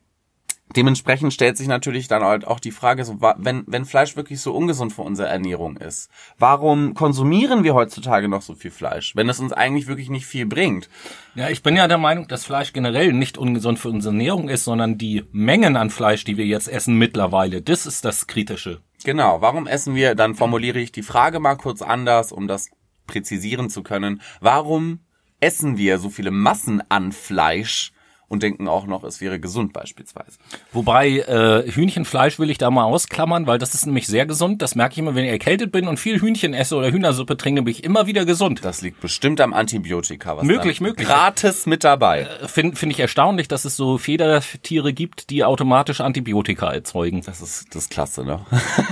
[0.77, 4.53] Dementsprechend stellt sich natürlich dann halt auch die Frage, so, wenn, wenn Fleisch wirklich so
[4.53, 9.39] ungesund für unsere Ernährung ist, warum konsumieren wir heutzutage noch so viel Fleisch, wenn es
[9.39, 10.89] uns eigentlich wirklich nicht viel bringt?
[11.35, 14.65] Ja, ich bin ja der Meinung, dass Fleisch generell nicht ungesund für unsere Ernährung ist,
[14.65, 18.81] sondern die Mengen an Fleisch, die wir jetzt essen mittlerweile, das ist das Kritische.
[19.05, 22.71] Genau, warum essen wir, dann formuliere ich die Frage mal kurz anders, um das
[23.07, 24.23] präzisieren zu können.
[24.41, 25.01] Warum
[25.41, 27.93] essen wir so viele Massen an Fleisch
[28.29, 30.39] und denken auch noch, es wäre gesund beispielsweise?
[30.73, 34.63] Wobei äh, Hühnchenfleisch will ich da mal ausklammern, weil das ist nämlich sehr gesund.
[34.63, 37.63] Das merke ich immer, wenn ich erkältet bin und viel Hühnchen esse oder Hühnersuppe trinke,
[37.63, 38.65] bin ich immer wieder gesund.
[38.65, 41.07] Das liegt bestimmt am Antibiotika, was Möglich, möglich.
[41.07, 42.27] gratis mit dabei.
[42.47, 47.23] Finde find ich erstaunlich, dass es so Federtiere gibt, die automatisch Antibiotika erzeugen.
[47.25, 48.41] Das ist das ist klasse, ne?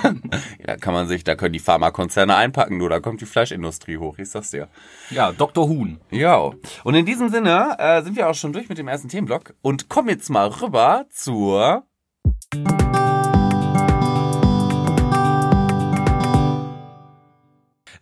[0.64, 4.18] da kann man sich, da können die Pharmakonzerne einpacken, nur da kommt die Fleischindustrie hoch,
[4.18, 4.68] ich sag's dir.
[5.10, 5.68] Ja, Dr.
[5.68, 6.00] Huhn.
[6.10, 6.50] Ja.
[6.84, 9.31] Und in diesem Sinne äh, sind wir auch schon durch mit dem ersten Themenblock.
[9.32, 11.86] Werbeblock und kommen jetzt mal rüber zur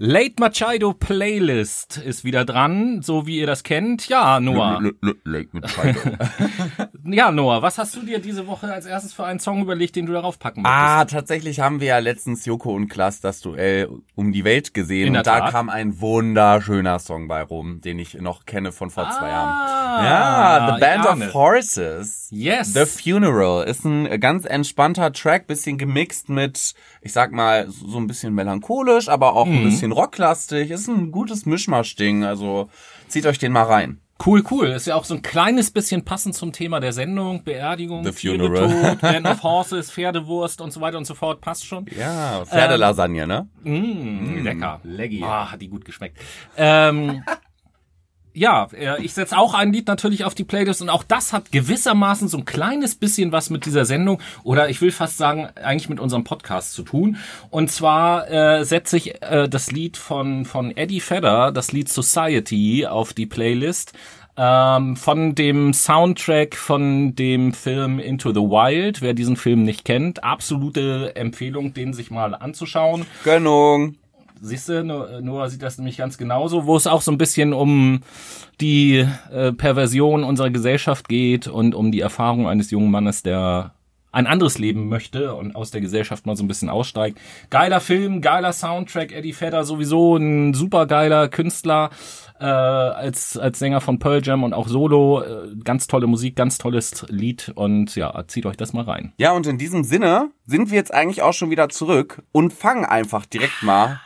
[0.03, 4.09] Late Machado Playlist ist wieder dran, so wie ihr das kennt.
[4.09, 4.81] Ja, Noah.
[5.25, 5.99] Late Machado.
[7.05, 10.07] ja, Noah, was hast du dir diese Woche als erstes für einen Song überlegt, den
[10.07, 10.81] du darauf packen möchtest?
[10.83, 15.09] Ah, tatsächlich haben wir ja letztens Joko und Klaas das Duell um die Welt gesehen
[15.09, 15.51] In der und da Tat.
[15.51, 19.51] kam ein wunderschöner Song bei rum, den ich noch kenne von vor zwei Jahren.
[19.51, 22.20] Ah, Ja, The Band of Horses.
[22.31, 22.73] Yes.
[22.75, 28.07] The Funeral ist ein ganz entspannter Track, bisschen gemixt mit, ich sag mal, so ein
[28.07, 29.59] bisschen melancholisch, aber auch Mhm.
[29.59, 30.71] ein bisschen rocklastig.
[30.71, 32.69] Ist ein gutes Mischmaschding, also
[33.09, 34.01] zieht euch den mal rein.
[34.25, 34.67] Cool, cool.
[34.67, 37.43] Ist ja auch so ein kleines bisschen passend zum Thema der Sendung.
[37.43, 38.69] Beerdigung, The Funeral.
[38.91, 41.41] Tod, Band of Horses, Pferdewurst und so weiter und so fort.
[41.41, 41.87] Passt schon.
[41.99, 43.49] Ja, Pferdelasagne, ne?
[43.65, 44.81] Mm, lecker.
[44.85, 45.23] leggy.
[45.25, 46.19] Ah, hat die gut geschmeckt.
[46.59, 47.23] Ähm,
[48.33, 51.53] ja, äh, ich setze auch ein Lied natürlich auf die Playlist und auch das hat
[51.53, 55.89] gewissermaßen so ein kleines bisschen was mit dieser Sendung oder ich will fast sagen, eigentlich
[55.89, 57.17] mit unserem Podcast zu tun.
[57.51, 62.87] Und zwar äh, setze ich äh, das Lied von, von Eddie Vedder, das Lied Society,
[62.87, 63.93] auf die Playlist.
[64.37, 69.03] Ähm, von dem Soundtrack von dem Film Into the Wild.
[69.03, 73.07] Wer diesen Film nicht kennt, absolute Empfehlung, den sich mal anzuschauen.
[73.25, 73.97] Gönnung.
[74.41, 77.53] Siehst du, No- Noah sieht das nämlich ganz genauso, wo es auch so ein bisschen
[77.53, 78.01] um
[78.61, 83.75] die äh, Perversion unserer Gesellschaft geht und um die Erfahrung eines jungen Mannes, der
[84.13, 87.19] ein anderes Leben möchte und aus der Gesellschaft mal so ein bisschen aussteigt.
[87.49, 91.91] Geiler Film, geiler Soundtrack, Eddie Vedder sowieso ein super geiler Künstler
[92.41, 96.59] äh, als als Sänger von Pearl Jam und auch Solo, äh, ganz tolle Musik, ganz
[96.59, 99.13] tolles Lied und ja, zieht euch das mal rein.
[99.19, 102.85] Ja, und in diesem Sinne sind wir jetzt eigentlich auch schon wieder zurück und fangen
[102.85, 104.01] einfach direkt mal.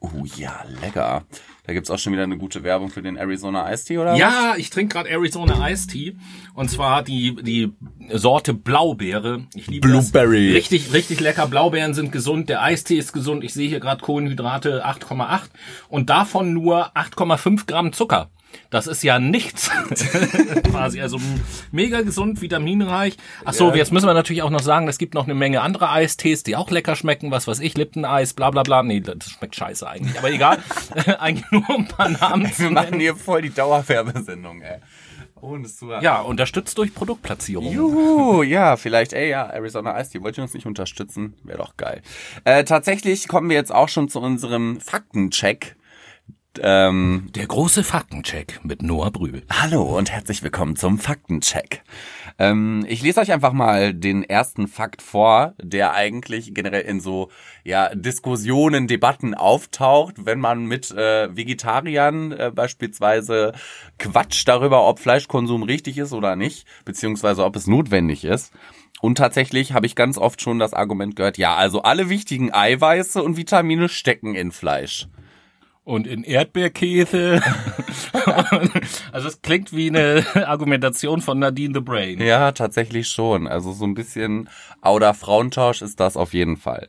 [0.00, 1.24] Oh ja, lecker.
[1.66, 4.16] Da gibt's auch schon wieder eine gute Werbung für den Arizona Ice Tea, oder?
[4.16, 6.16] Ja, ich trinke gerade Arizona Ice Tea
[6.54, 7.72] und zwar die die
[8.08, 9.44] Sorte Blaubeere.
[9.54, 10.48] Ich liebe Blueberry.
[10.48, 10.56] Das.
[10.56, 11.46] Richtig richtig lecker.
[11.46, 13.44] Blaubeeren sind gesund, der Eistee ist gesund.
[13.44, 15.42] Ich sehe hier gerade Kohlenhydrate 8,8
[15.88, 18.30] und davon nur 8,5 Gramm Zucker.
[18.70, 19.70] Das ist ja nichts.
[20.70, 21.18] Quasi also
[21.72, 23.16] mega gesund, vitaminreich.
[23.44, 23.76] Ach so, Ja.
[23.76, 26.54] jetzt müssen wir natürlich auch noch sagen, es gibt noch eine Menge andere Eistees, die
[26.56, 28.82] auch lecker schmecken, was weiß ich, Lipton-Eis, bla bla bla.
[28.82, 30.58] Nee, das schmeckt scheiße eigentlich, aber egal.
[31.18, 34.78] eigentlich nur ein paar Namen zu Wir machen hier voll die Dauerwerbesendung, ey.
[35.42, 37.72] Ohne es zu Ja, unterstützt durch Produktplatzierung.
[37.72, 41.34] Juhu, ja, vielleicht, ey, ja, Arizona Ice Tea, wollt ihr uns nicht unterstützen?
[41.44, 42.02] Wäre doch geil.
[42.44, 45.76] Äh, tatsächlich kommen wir jetzt auch schon zu unserem Faktencheck.
[46.58, 49.42] Ähm, Der große Faktencheck mit Noah Brühl.
[49.50, 51.82] Hallo und herzlich willkommen zum Faktencheck.
[52.40, 57.30] Ähm, ich lese euch einfach mal den ersten Fakt vor, der eigentlich generell in so
[57.62, 63.52] ja, Diskussionen, Debatten auftaucht, wenn man mit äh, Vegetariern äh, beispielsweise
[63.98, 68.52] quatscht darüber, ob Fleischkonsum richtig ist oder nicht, beziehungsweise ob es notwendig ist.
[69.00, 73.22] Und tatsächlich habe ich ganz oft schon das Argument gehört, ja, also alle wichtigen Eiweiße
[73.22, 75.06] und Vitamine stecken in Fleisch.
[75.90, 77.42] Und in Erdbeerkäse.
[79.10, 82.20] also es klingt wie eine Argumentation von Nadine the Brain.
[82.20, 83.48] Ja, tatsächlich schon.
[83.48, 84.48] Also so ein bisschen
[84.82, 86.88] Auder Frauentausch ist das auf jeden Fall.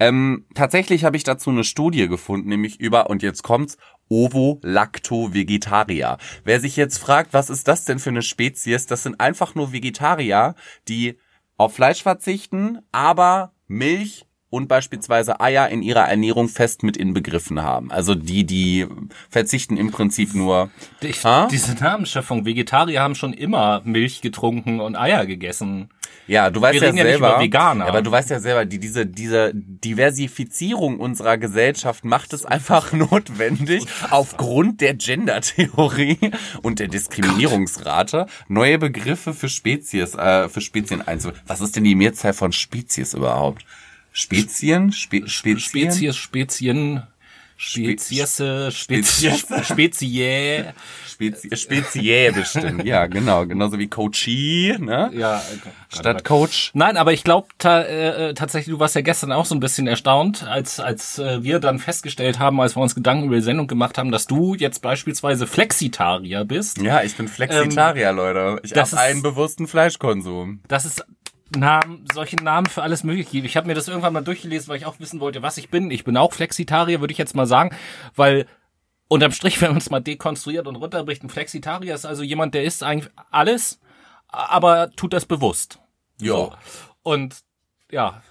[0.00, 3.76] Ähm, tatsächlich habe ich dazu eine Studie gefunden, nämlich über, und jetzt kommt's,
[4.08, 6.16] Ovo-Lacto-Vegetarier.
[6.42, 9.74] Wer sich jetzt fragt, was ist das denn für eine Spezies, das sind einfach nur
[9.74, 10.54] Vegetarier,
[10.88, 11.18] die
[11.58, 17.90] auf Fleisch verzichten, aber Milch und beispielsweise Eier in ihrer Ernährung fest mit inbegriffen haben.
[17.90, 18.86] Also die, die
[19.28, 20.70] verzichten im Prinzip nur.
[21.00, 21.48] Ich, Ah?
[21.50, 25.90] diese Namensschöpfung, Vegetarier haben schon immer Milch getrunken und Eier gegessen.
[26.26, 27.84] Ja, du weißt Wir ja reden ja nicht selber, über Veganer.
[27.84, 32.92] Ja, aber du weißt ja selber, die, diese, diese Diversifizierung unserer Gesellschaft macht es einfach
[32.94, 36.18] notwendig, aufgrund der Gender-Theorie
[36.62, 41.42] und der Diskriminierungsrate neue Begriffe für Spezies, äh, für Spezien einzuführen.
[41.46, 43.64] Was ist denn die Mehrzahl von Spezies überhaupt?
[44.22, 44.90] Spezien?
[44.92, 45.60] Spe Spezien?
[45.60, 47.02] Spezies, Spezien,
[47.56, 49.66] Speziesse, Spezies, Spezies.
[49.68, 50.64] Spezie.
[51.06, 52.84] Spezi Speziä bestimmt.
[52.84, 53.46] Ja, genau.
[53.46, 55.10] Genauso wie Coachie, ne?
[55.12, 55.42] Ja,
[55.88, 56.70] Statt Coach.
[56.74, 59.86] Nein, aber ich glaube ta äh, tatsächlich, du warst ja gestern auch so ein bisschen
[59.88, 63.66] erstaunt, als als äh, wir dann festgestellt haben, als wir uns Gedanken über die Sendung
[63.66, 66.78] gemacht haben, dass du jetzt beispielsweise Flexitarier bist.
[66.80, 68.60] Ja, ich bin Flexitarier, Leute.
[68.64, 70.60] Ich das habe ist- einen bewussten Fleischkonsum.
[70.68, 71.02] dass es
[71.56, 73.46] Namen, solche Namen für alles mögliche gibt.
[73.46, 75.90] Ich habe mir das irgendwann mal durchgelesen, weil ich auch wissen wollte, was ich bin.
[75.90, 77.74] Ich bin auch Flexitarier, würde ich jetzt mal sagen,
[78.14, 78.46] weil
[79.08, 82.64] unterm Strich, wenn man es mal dekonstruiert und runterbricht, ein Flexitarier ist also jemand, der
[82.64, 83.80] isst eigentlich alles,
[84.28, 85.78] aber tut das bewusst.
[86.20, 86.34] Ja.
[86.34, 86.52] So.
[87.02, 87.36] Und
[87.90, 88.22] ja,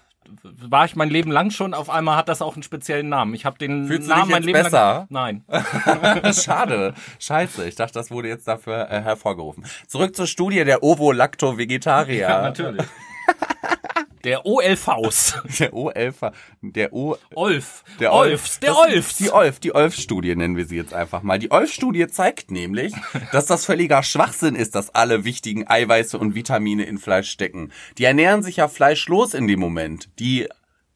[0.43, 1.73] war ich mein Leben lang schon.
[1.73, 3.33] Auf einmal hat das auch einen speziellen Namen.
[3.33, 5.07] Ich habe den Fühlst du Namen mein Leben besser?
[5.09, 5.43] lang.
[5.47, 6.33] Nein.
[6.33, 6.93] Schade.
[7.19, 7.67] Scheiße.
[7.67, 9.65] Ich dachte, das wurde jetzt dafür äh, hervorgerufen.
[9.87, 12.19] Zurück zur Studie der Ovo-Lacto-Vegetarier.
[12.19, 12.85] Ja, natürlich.
[14.23, 15.35] Der OLVs.
[15.59, 16.21] Der OLF,
[16.61, 17.83] der O, Olf.
[17.99, 18.59] der Olfs.
[18.59, 19.17] Der Olfs.
[19.17, 21.39] Die Olf, die Olf-Studie nennen wir sie jetzt einfach mal.
[21.39, 22.93] Die Olf-Studie zeigt nämlich,
[23.31, 27.71] dass das völliger Schwachsinn ist, dass alle wichtigen Eiweiße und Vitamine in Fleisch stecken.
[27.97, 30.09] Die ernähren sich ja fleischlos in dem Moment.
[30.19, 30.47] Die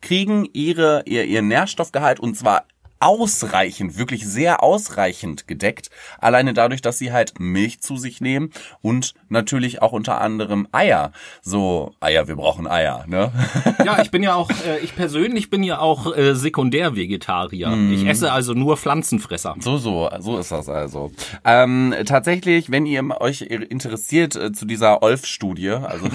[0.02, 2.66] kriegen ihre, ihr, ihren Nährstoffgehalt und zwar
[3.02, 5.90] ausreichend, wirklich sehr ausreichend gedeckt.
[6.20, 11.12] Alleine dadurch, dass sie halt Milch zu sich nehmen und natürlich auch unter anderem Eier.
[11.42, 13.32] So, Eier, wir brauchen Eier, ne?
[13.86, 17.70] Ja, ich bin ja auch, äh, ich persönlich bin ja auch äh, Sekundär-Vegetarier.
[17.70, 17.94] Mhm.
[17.94, 19.56] Ich esse also nur Pflanzenfresser.
[19.60, 21.12] So, so, so ist das also.
[21.44, 26.08] Ähm, tatsächlich, wenn ihr euch interessiert äh, zu dieser Olf-Studie, also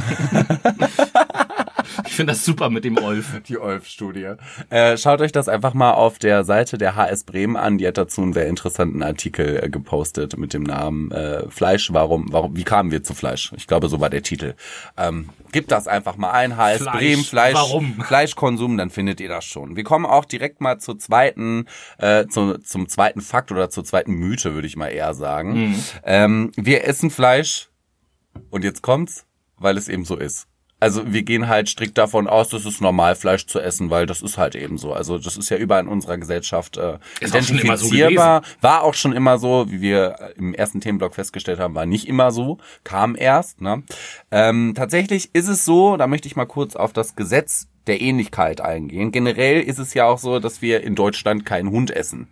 [2.07, 3.41] Ich finde das super mit dem Olf.
[3.49, 4.35] die Olf-Studie,
[4.71, 7.79] äh, schaut euch das einfach mal auf der Seite der HS Bremen an.
[7.79, 11.93] Die hat dazu einen sehr interessanten Artikel äh, gepostet mit dem Namen äh, Fleisch.
[11.93, 13.53] Warum, warum, wie kamen wir zu Fleisch?
[13.57, 14.55] Ich glaube, so war der Titel.
[14.97, 16.57] Ähm, gebt das einfach mal ein.
[16.57, 16.97] HS Fleisch.
[16.97, 18.01] Bremen, Fleisch, Warum?
[18.07, 19.77] Fleischkonsum, dann findet ihr das schon.
[19.77, 21.67] Wir kommen auch direkt mal zur zweiten,
[21.99, 25.75] äh, zu, zum zweiten Fakt oder zur zweiten Mythe, würde ich mal eher sagen.
[26.05, 27.69] Ähm, wir essen Fleisch
[28.51, 30.47] und jetzt kommt's, weil es eben so ist.
[30.79, 34.21] Also wir gehen halt strikt davon aus, dass es normal Fleisch zu essen, weil das
[34.21, 34.93] ist halt eben so.
[34.93, 38.43] Also das ist ja überall in unserer Gesellschaft äh, Ist auch schon immer so identifizierbar.
[38.61, 42.31] war auch schon immer so, wie wir im ersten Themenblock festgestellt haben, war nicht immer
[42.31, 43.63] so, kam erst.
[43.63, 43.85] Ne?
[44.31, 48.61] Ähm, tatsächlich ist es so, da möchte ich mal kurz auf das Gesetz der Ähnlichkeit
[48.61, 49.13] eingehen.
[49.13, 52.29] Generell ist es ja auch so, dass wir in Deutschland keinen Hund essen.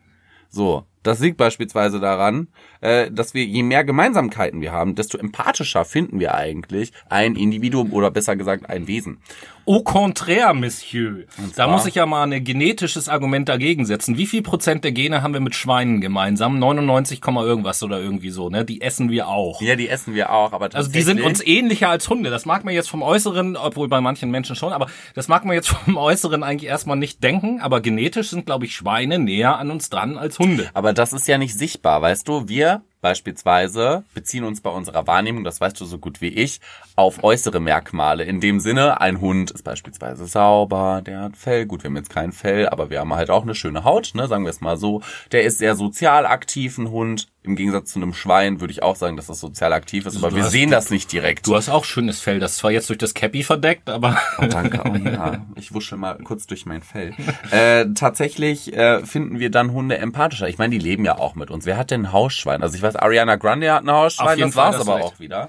[0.50, 2.48] So, das liegt beispielsweise daran,
[2.80, 7.92] äh, dass wir, je mehr Gemeinsamkeiten wir haben, desto empathischer finden wir eigentlich ein Individuum
[7.92, 9.18] oder besser gesagt ein Wesen.
[9.66, 11.24] Au contraire, Monsieur.
[11.56, 14.18] Da muss ich ja mal ein genetisches Argument dagegen setzen.
[14.18, 16.58] Wie viel Prozent der Gene haben wir mit Schweinen gemeinsam?
[16.58, 18.66] 99, Komma irgendwas oder irgendwie so, ne?
[18.66, 19.62] Die essen wir auch.
[19.62, 22.28] Ja, die essen wir auch, aber Also die sind uns ähnlicher als Hunde.
[22.28, 25.54] Das mag man jetzt vom Äußeren, obwohl bei manchen Menschen schon, aber das mag man
[25.54, 27.60] jetzt vom Äußeren eigentlich erstmal nicht denken.
[27.62, 30.68] Aber genetisch sind, glaube ich, Schweine näher an uns dran als Hunde.
[30.74, 32.48] Aber das ist ja nicht sichtbar, weißt du?
[32.48, 36.60] Wir beispielsweise beziehen uns bei unserer Wahrnehmung, das weißt du so gut wie ich,
[36.96, 38.24] auf äußere Merkmale.
[38.24, 41.66] In dem Sinne, ein Hund ist beispielsweise sauber, der hat Fell.
[41.66, 44.28] Gut, wir haben jetzt kein Fell, aber wir haben halt auch eine schöne Haut, ne?
[44.28, 45.02] sagen wir es mal so.
[45.32, 47.28] Der ist sehr sozial aktiv, ein Hund.
[47.42, 50.30] Im Gegensatz zu einem Schwein würde ich auch sagen, dass das sozial aktiv ist, aber
[50.30, 51.46] du wir hast- sehen das nicht direkt.
[51.46, 54.46] Du hast auch schönes Fell, das ist zwar jetzt durch das Cappy verdeckt, aber Oh,
[54.46, 54.80] danke.
[54.88, 57.12] Oh ja, ich wusche mal kurz durch mein Fell.
[57.50, 60.48] Äh, tatsächlich äh, finden wir dann Hunde empathischer.
[60.48, 61.66] Ich meine, die leben ja auch mit uns.
[61.66, 62.62] Wer hat denn ein Hausschwein?
[62.62, 65.48] Also ich weiß, Ariana Grande hat ein Hausschwein, das war's das aber auch wieder.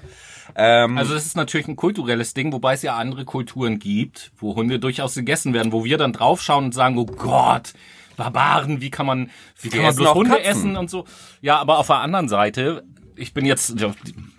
[0.54, 4.54] Ähm, Also es ist natürlich ein kulturelles Ding, wobei es ja andere Kulturen gibt, wo
[4.54, 7.74] Hunde durchaus gegessen werden, wo wir dann draufschauen und sagen, oh Gott,
[8.16, 9.30] Barbaren, wie kann man,
[9.60, 10.50] wie kann man bloß Hunde Katzen.
[10.50, 11.04] essen und so.
[11.42, 12.84] Ja, aber auf der anderen Seite,
[13.16, 13.74] ich bin jetzt,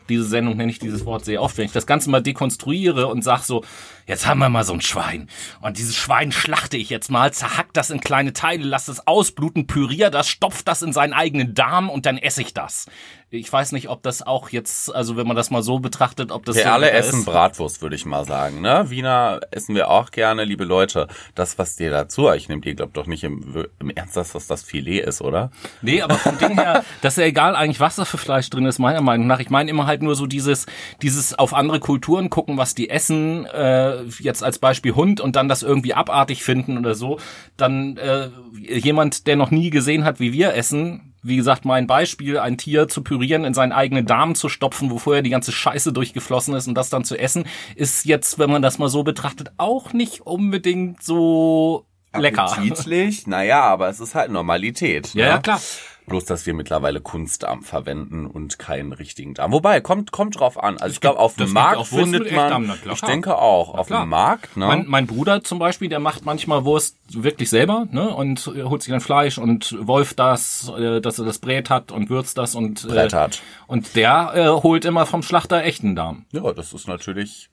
[0.10, 3.24] diese Sendung nenne ich dieses Wort sehr oft, wenn ich das Ganze mal dekonstruiere und
[3.24, 3.64] sag so,
[4.08, 5.30] jetzt haben wir mal so ein Schwein.
[5.62, 9.68] Und dieses Schwein schlachte ich jetzt mal, zerhack das in kleine Teile, lass es ausbluten,
[9.68, 12.88] pürier das, stopf das in seinen eigenen Darm und dann esse ich das.
[13.30, 16.46] Ich weiß nicht, ob das auch jetzt, also wenn man das mal so betrachtet, ob
[16.46, 17.26] das wir so alle essen ist.
[17.26, 18.62] Bratwurst, würde ich mal sagen.
[18.62, 18.90] Ne?
[18.90, 21.10] Wiener essen wir auch gerne, liebe Leute.
[21.36, 24.48] Das, was dir dazu, ich nehme dir, glaubt doch nicht im, im Ernst, dass das
[24.48, 25.52] das Filet ist, oder?
[25.82, 28.66] Nee, aber vom Ding her, das ist ja egal eigentlich, was da für Fleisch drin
[28.66, 29.42] ist, meiner Meinung nach.
[29.42, 30.66] Ich meine immer halt nur so dieses,
[31.02, 35.48] dieses auf andere Kulturen gucken, was die essen, äh, jetzt als Beispiel Hund und dann
[35.48, 37.20] das irgendwie abartig finden oder so.
[37.56, 42.40] Dann äh, jemand, der noch nie gesehen hat, wie wir essen, wie gesagt, mein Beispiel,
[42.40, 45.92] ein Tier zu pürieren, in seinen eigenen Darm zu stopfen, wo vorher die ganze Scheiße
[45.92, 49.52] durchgeflossen ist und das dann zu essen, ist jetzt, wenn man das mal so betrachtet,
[49.58, 52.52] auch nicht unbedingt so lecker.
[52.52, 55.14] Appetitlich, naja, aber es ist halt Normalität.
[55.14, 55.32] Ja, ne?
[55.32, 55.62] ja, klar.
[56.08, 59.52] Bloß, dass wir mittlerweile Kunstdarm verwenden und keinen richtigen Darm.
[59.52, 60.78] Wobei, kommt, kommt drauf an.
[60.78, 64.56] Also ich glaube, auf dem Markt findet man, Echtdarm, ich denke auch, auf dem Markt,
[64.56, 64.68] ne?
[64.68, 68.84] Mein, mein Bruder zum Beispiel, der macht manchmal Wurst wirklich selber, ne, und äh, holt
[68.84, 72.56] sich dann Fleisch und wolf das, äh, dass er das brät hat und würzt das
[72.56, 73.42] und äh, Brät hat.
[73.68, 76.26] Und der äh, holt immer vom Schlachter echten Darm.
[76.32, 77.50] ja, das ist natürlich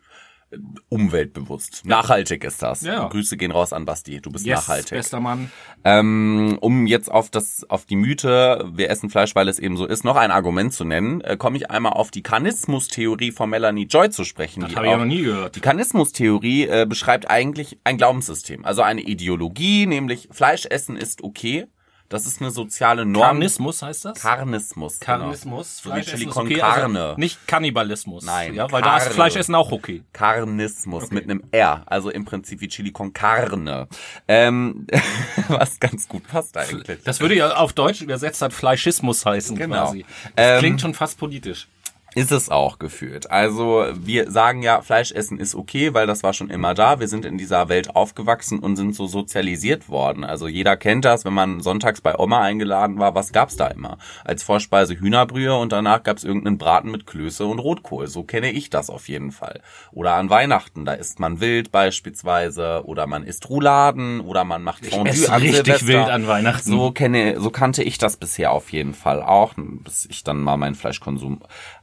[0.88, 1.82] umweltbewusst.
[1.84, 2.82] Nachhaltig ist das.
[2.82, 3.08] Ja.
[3.08, 4.20] Grüße gehen raus an Basti.
[4.20, 4.90] Du bist Yes, nachhaltig.
[4.90, 5.50] bester Mann.
[5.84, 9.86] Ähm, um jetzt auf das, auf die Mythe, wir essen Fleisch, weil es eben so
[9.86, 13.84] ist, noch ein Argument zu nennen, äh, komme ich einmal auf die Kanismustheorie von Melanie
[13.86, 14.60] Joy zu sprechen.
[14.62, 15.56] Das die habe ich auch- noch nie gehört.
[15.56, 21.66] Die Kanismustheorie äh, beschreibt eigentlich ein Glaubenssystem, also eine Ideologie, nämlich Fleischessen ist okay.
[22.14, 23.24] Das ist eine soziale Norm.
[23.24, 24.20] Karnismus heißt das?
[24.20, 25.00] Karnismus.
[25.00, 25.80] Karnismus.
[25.82, 25.96] Genau.
[25.96, 27.02] So wie Chili con okay, Carne.
[27.06, 28.24] Also nicht Kannibalismus.
[28.24, 29.08] Nein, Ja, weil da ist.
[29.08, 30.04] Fleischessen auch okay.
[30.12, 33.88] Karnismus mit einem R, also im Prinzip wie Chili con Carne.
[34.28, 34.86] Ähm,
[35.48, 37.02] was ganz gut passt eigentlich.
[37.02, 39.86] Das würde ja auf Deutsch übersetzt hat Fleischismus heißen Genau.
[39.86, 40.04] quasi.
[40.36, 41.66] Das Ähm, klingt schon fast politisch.
[42.14, 43.30] Ist es auch gefühlt.
[43.30, 47.00] Also wir sagen ja, Fleisch essen ist okay, weil das war schon immer da.
[47.00, 50.24] Wir sind in dieser Welt aufgewachsen und sind so sozialisiert worden.
[50.24, 53.98] Also jeder kennt das, wenn man sonntags bei Oma eingeladen war, was gab's da immer?
[54.24, 58.06] Als Vorspeise Hühnerbrühe und danach gab's irgendeinen Braten mit Klöße und Rotkohl.
[58.06, 59.60] So kenne ich das auf jeden Fall.
[59.92, 64.86] Oder an Weihnachten, da isst man Wild beispielsweise oder man isst Rouladen oder man macht
[64.86, 65.88] Fondue esse an richtig Silvester.
[65.88, 66.70] wild an Weihnachten.
[66.70, 70.56] So kenne, so kannte ich das bisher auf jeden Fall auch, bis ich dann mal
[70.56, 71.40] meinen Fleischkonsum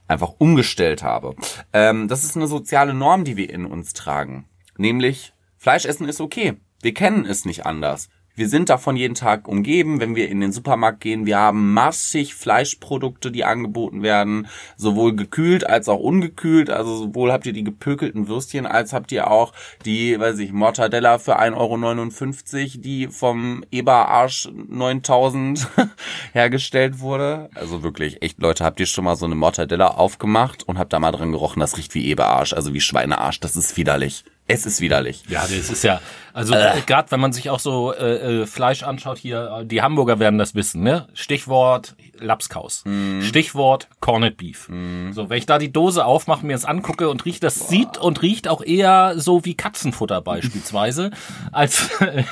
[0.08, 1.34] einfach umgestellt habe.
[1.72, 4.46] Ähm, das ist eine soziale Norm, die wir in uns tragen.
[4.76, 6.54] Nämlich, Fleischessen ist okay.
[6.80, 8.08] Wir kennen es nicht anders.
[8.34, 11.26] Wir sind davon jeden Tag umgeben, wenn wir in den Supermarkt gehen.
[11.26, 16.70] Wir haben massig Fleischprodukte, die angeboten werden, sowohl gekühlt als auch ungekühlt.
[16.70, 19.52] Also sowohl habt ihr die gepökelten Würstchen, als habt ihr auch
[19.84, 25.68] die, weiß ich, Mortadella für 1,59 Euro, die vom Eberarsch 9000
[26.32, 27.50] hergestellt wurde.
[27.54, 31.00] Also wirklich, echt Leute, habt ihr schon mal so eine Mortadella aufgemacht und habt da
[31.00, 33.40] mal dran gerochen, das riecht wie Eberarsch, also wie Schweinearsch.
[33.40, 34.24] Das ist widerlich.
[34.48, 35.22] Es ist widerlich.
[35.28, 36.00] Ja, das ist ja,
[36.32, 36.80] also äh.
[36.86, 40.38] gerade wenn man sich auch so äh, äh, Fleisch anschaut hier, äh, die Hamburger werden
[40.38, 41.08] das wissen, ne?
[41.14, 42.84] Stichwort Lapskaus.
[43.20, 44.70] Stichwort Corned Beef.
[45.10, 48.22] So, wenn ich da die Dose aufmache, mir das angucke und riecht, das sieht und
[48.22, 51.10] riecht auch eher so wie Katzenfutter beispielsweise,
[51.52, 51.90] als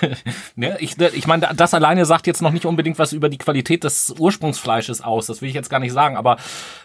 [0.57, 0.77] ne?
[0.81, 4.15] ich, ich meine, das alleine sagt jetzt noch nicht unbedingt was über die Qualität des
[4.19, 5.27] Ursprungsfleisches aus.
[5.27, 6.37] Das will ich jetzt gar nicht sagen, aber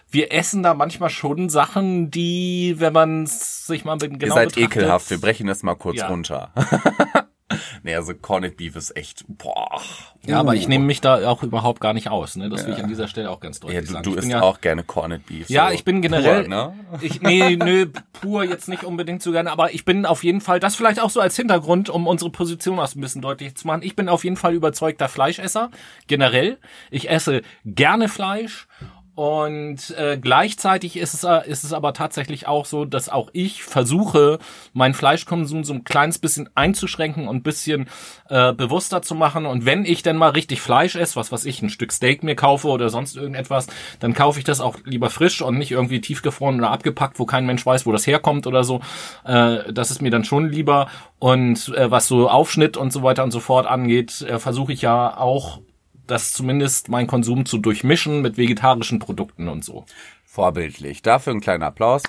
[0.10, 4.78] wir essen da manchmal schon Sachen, die, wenn man sich mal genau Ihr seid betrachtet,
[4.78, 6.08] ekelhaft, wir brechen das mal kurz Ja.
[6.08, 6.52] runter.
[7.84, 9.80] nee, also Corned Beef ist echt, boah.
[10.26, 10.70] Ja, aber ich Uh.
[10.70, 12.36] nehme mich da auch überhaupt gar nicht aus.
[12.36, 12.50] Ne?
[12.50, 14.04] Das will ich an dieser Stelle auch ganz deutlich Ja, du, sagen.
[14.04, 15.50] du isst ja, auch gerne Corned Beef.
[15.50, 16.46] Ja, so ich bin generell.
[16.46, 16.74] Pur, ne?
[17.02, 20.60] Ich, nee, nö, pur jetzt nicht unbedingt so gerne, aber ich bin auf jeden Fall,
[20.60, 23.68] das vielleicht auch so als Hintergrund, um unsere Position auch so ein bisschen deutlich zu
[23.68, 23.82] machen.
[23.84, 25.70] Ich bin auf jeden Fall überzeugter Fleischesser,
[26.08, 26.58] generell.
[26.90, 28.68] Ich esse gerne Fleisch.
[29.16, 33.64] Und äh, gleichzeitig ist es, äh, ist es aber tatsächlich auch so, dass auch ich
[33.64, 34.40] versuche,
[34.74, 37.88] meinen Fleischkonsum so ein kleines bisschen einzuschränken und ein bisschen
[38.30, 39.46] äh, bewusster zu machen.
[39.46, 42.36] Und wenn ich denn mal richtig Fleisch esse, was was ich, ein Stück Steak mir
[42.36, 43.68] kaufe oder sonst irgendetwas,
[44.02, 47.46] dann kaufe ich das auch lieber frisch und nicht irgendwie tiefgefroren oder abgepackt, wo kein
[47.46, 48.82] Mensch weiß, wo das herkommt oder so.
[49.24, 50.88] Äh, das ist mir dann schon lieber.
[51.20, 54.82] Und äh, was so Aufschnitt und so weiter und so fort angeht, äh, versuche ich
[54.82, 55.62] ja auch
[56.08, 59.86] das zumindest mein Konsum zu durchmischen mit vegetarischen Produkten und so.
[60.26, 61.02] Vorbildlich.
[61.02, 62.04] Dafür ein kleiner Applaus.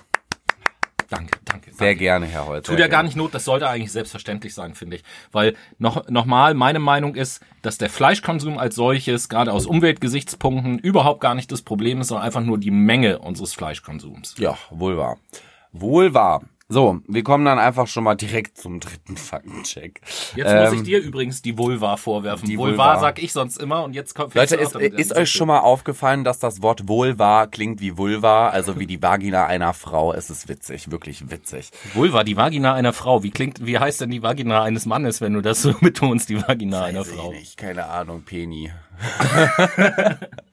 [1.08, 1.70] Danke, danke.
[1.72, 1.98] Sehr danke.
[1.98, 2.66] gerne, Herr Holz.
[2.66, 5.04] Tut ja gar nicht Not, das sollte eigentlich selbstverständlich sein, finde ich.
[5.30, 11.20] Weil noch, nochmal, meine Meinung ist, dass der Fleischkonsum als solches, gerade aus Umweltgesichtspunkten, überhaupt
[11.20, 14.34] gar nicht das Problem ist, sondern einfach nur die Menge unseres Fleischkonsums.
[14.38, 15.18] Ja, wohl wahr.
[15.70, 16.42] Wohl wahr.
[16.68, 20.00] So, wir kommen dann einfach schon mal direkt zum dritten Faktencheck.
[20.34, 22.48] Jetzt muss Ähm, ich dir übrigens die Vulva vorwerfen.
[22.48, 22.98] die Vulva, Vulva.
[23.00, 26.40] sag ich sonst immer und jetzt kommt Leute, ist, ist euch schon mal aufgefallen, dass
[26.40, 30.12] das Wort Vulva klingt wie Vulva, also wie die Vagina einer Frau?
[30.12, 31.70] Es ist witzig, wirklich witzig.
[31.94, 33.22] Vulva, die Vagina einer Frau.
[33.22, 36.42] Wie klingt, wie heißt denn die Vagina eines Mannes, wenn du das so betonst, die
[36.42, 37.30] Vagina einer Weiß ich Frau?
[37.30, 38.72] nicht, keine Ahnung, Peni.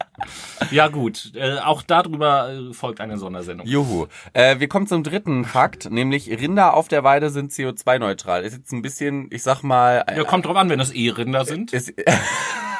[0.71, 3.67] Ja gut, äh, auch darüber äh, folgt eine Sondersendung.
[3.67, 4.07] Juhu.
[4.33, 8.43] Äh, wir kommen zum dritten Fakt, nämlich Rinder auf der Weide sind CO2-neutral.
[8.43, 11.73] Ist jetzt ein bisschen, ich sag mal, Ja, kommt drauf an, wenn es E-Rinder sind.
[11.73, 11.93] Es,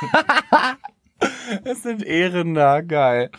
[1.64, 3.30] es sind Ehrinder, geil.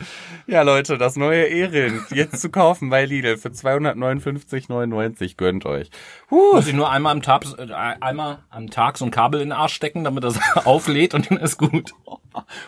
[0.47, 5.37] Ja, Leute, das neue Ehrind jetzt zu kaufen bei Lidl für 259,99.
[5.37, 5.91] Gönnt euch.
[6.31, 6.55] Huh.
[6.55, 9.53] Muss ich nur einmal am Tag, äh, einmal am Tag so ein Kabel in den
[9.53, 11.93] Arsch stecken, damit das auflädt und dann ist gut.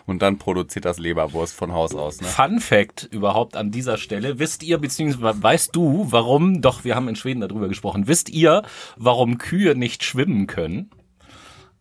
[0.06, 2.28] Und dann produziert das Leberwurst von Haus aus, ne?
[2.28, 4.38] Fun Fact überhaupt an dieser Stelle.
[4.38, 8.62] Wisst ihr, beziehungsweise weißt du, warum, doch, wir haben in Schweden darüber gesprochen, wisst ihr,
[8.96, 10.90] warum Kühe nicht schwimmen können?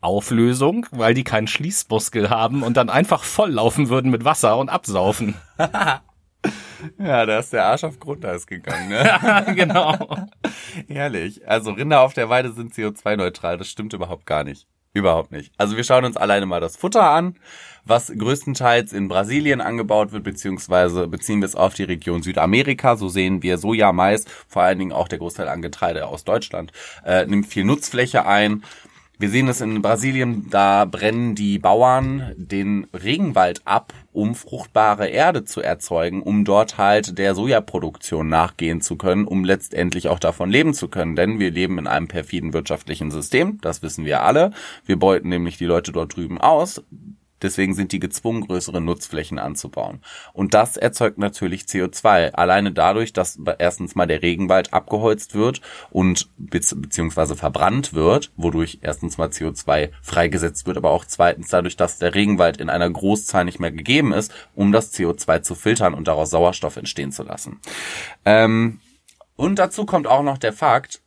[0.01, 5.35] Auflösung, weil die keinen Schließmuskel haben und dann einfach volllaufen würden mit Wasser und absaufen.
[6.99, 9.45] Ja, da ist der Arsch auf Grundeis gegangen, ne?
[9.55, 10.27] genau.
[10.87, 11.47] Herrlich.
[11.47, 13.57] Also Rinder auf der Weide sind CO2-neutral.
[13.57, 14.67] Das stimmt überhaupt gar nicht.
[14.93, 15.51] Überhaupt nicht.
[15.57, 17.35] Also wir schauen uns alleine mal das Futter an,
[17.83, 22.95] was größtenteils in Brasilien angebaut wird, beziehungsweise beziehen wir es auf die Region Südamerika.
[22.95, 26.71] So sehen wir Soja, Mais, vor allen Dingen auch der Großteil an Getreide aus Deutschland,
[27.03, 28.63] äh, nimmt viel Nutzfläche ein.
[29.17, 35.45] Wir sehen es in Brasilien, da brennen die Bauern den Regenwald ab, um fruchtbare Erde
[35.45, 40.73] zu erzeugen, um dort halt der Sojaproduktion nachgehen zu können, um letztendlich auch davon leben
[40.73, 41.15] zu können.
[41.15, 44.51] Denn wir leben in einem perfiden wirtschaftlichen System, das wissen wir alle.
[44.85, 46.83] Wir beuten nämlich die Leute dort drüben aus,
[47.41, 50.01] Deswegen sind die gezwungen, größere Nutzflächen anzubauen.
[50.33, 52.31] Und das erzeugt natürlich CO2.
[52.31, 59.17] Alleine dadurch, dass erstens mal der Regenwald abgeholzt wird und beziehungsweise verbrannt wird, wodurch erstens
[59.17, 63.59] mal CO2 freigesetzt wird, aber auch zweitens dadurch, dass der Regenwald in einer Großzahl nicht
[63.59, 67.59] mehr gegeben ist, um das CO2 zu filtern und daraus Sauerstoff entstehen zu lassen.
[68.23, 68.79] Ähm,
[69.35, 71.01] und dazu kommt auch noch der Fakt,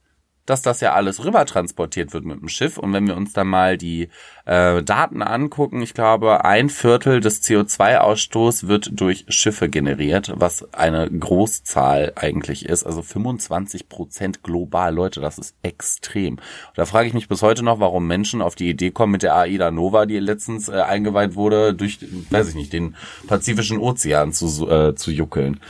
[0.49, 2.79] dass das ja alles rüber transportiert wird mit dem Schiff.
[2.79, 4.09] Und wenn wir uns dann mal die
[4.49, 11.11] äh, Daten angucken, ich glaube, ein Viertel des CO2-Ausstoß wird durch Schiffe generiert, was eine
[11.11, 12.85] Großzahl eigentlich ist.
[12.85, 14.95] Also 25 Prozent global.
[14.95, 16.37] Leute, das ist extrem.
[16.37, 16.43] Und
[16.77, 19.37] da frage ich mich bis heute noch, warum Menschen auf die Idee kommen, mit der
[19.37, 21.99] AIDA Nova, die letztens äh, eingeweiht wurde, durch,
[22.31, 22.97] weiß ich nicht, den
[23.27, 25.61] Pazifischen Ozean zu, äh, zu juckeln.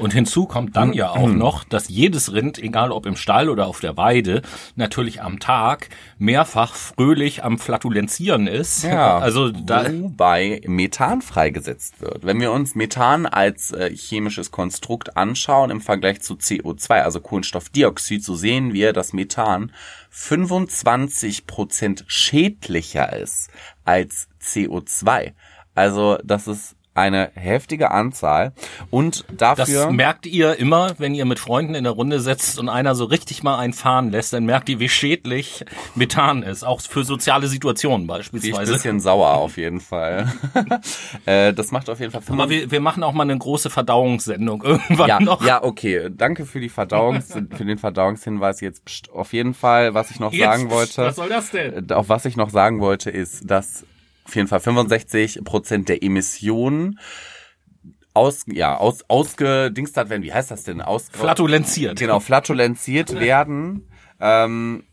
[0.00, 3.68] Und hinzu kommt dann ja auch noch, dass jedes Rind, egal ob im Stall oder
[3.68, 4.42] auf der Weide,
[4.74, 8.84] natürlich am Tag mehrfach fröhlich am Flatulenzieren ist.
[8.84, 12.24] Ja, also da wobei Methan freigesetzt wird.
[12.24, 18.24] Wenn wir uns Methan als äh, chemisches Konstrukt anschauen im Vergleich zu CO2, also Kohlenstoffdioxid,
[18.24, 19.72] so sehen wir, dass Methan
[20.10, 23.50] 25 Prozent schädlicher ist
[23.84, 25.32] als CO2.
[25.74, 28.52] Also das ist eine heftige Anzahl
[28.90, 29.86] und dafür.
[29.86, 33.04] Das merkt ihr immer, wenn ihr mit Freunden in der Runde setzt und einer so
[33.04, 35.64] richtig mal einen fahren lässt, dann merkt ihr, wie schädlich
[35.94, 38.72] Methan ist, auch für soziale Situationen beispielsweise.
[38.72, 40.32] ein bisschen sauer auf jeden Fall.
[41.26, 42.22] äh, das macht auf jeden Fall.
[42.28, 45.44] Aber wir, wir machen auch mal eine große Verdauungssendung irgendwann ja, noch.
[45.44, 46.10] Ja, okay.
[46.10, 50.44] Danke für die Verdauungs für den Verdauungshinweis jetzt auf jeden Fall, was ich noch jetzt,
[50.44, 51.02] sagen wollte.
[51.02, 51.90] Was soll das denn?
[51.90, 53.84] Auf was ich noch sagen wollte, ist, dass
[54.24, 56.98] auf jeden Fall 65 Prozent der Emissionen
[58.14, 60.22] aus, ja, aus, ausgedingst werden.
[60.22, 60.80] Wie heißt das denn?
[60.80, 61.98] Aus, flatulenziert.
[61.98, 63.90] Genau, flatulenziert werden.
[64.20, 64.84] Ähm,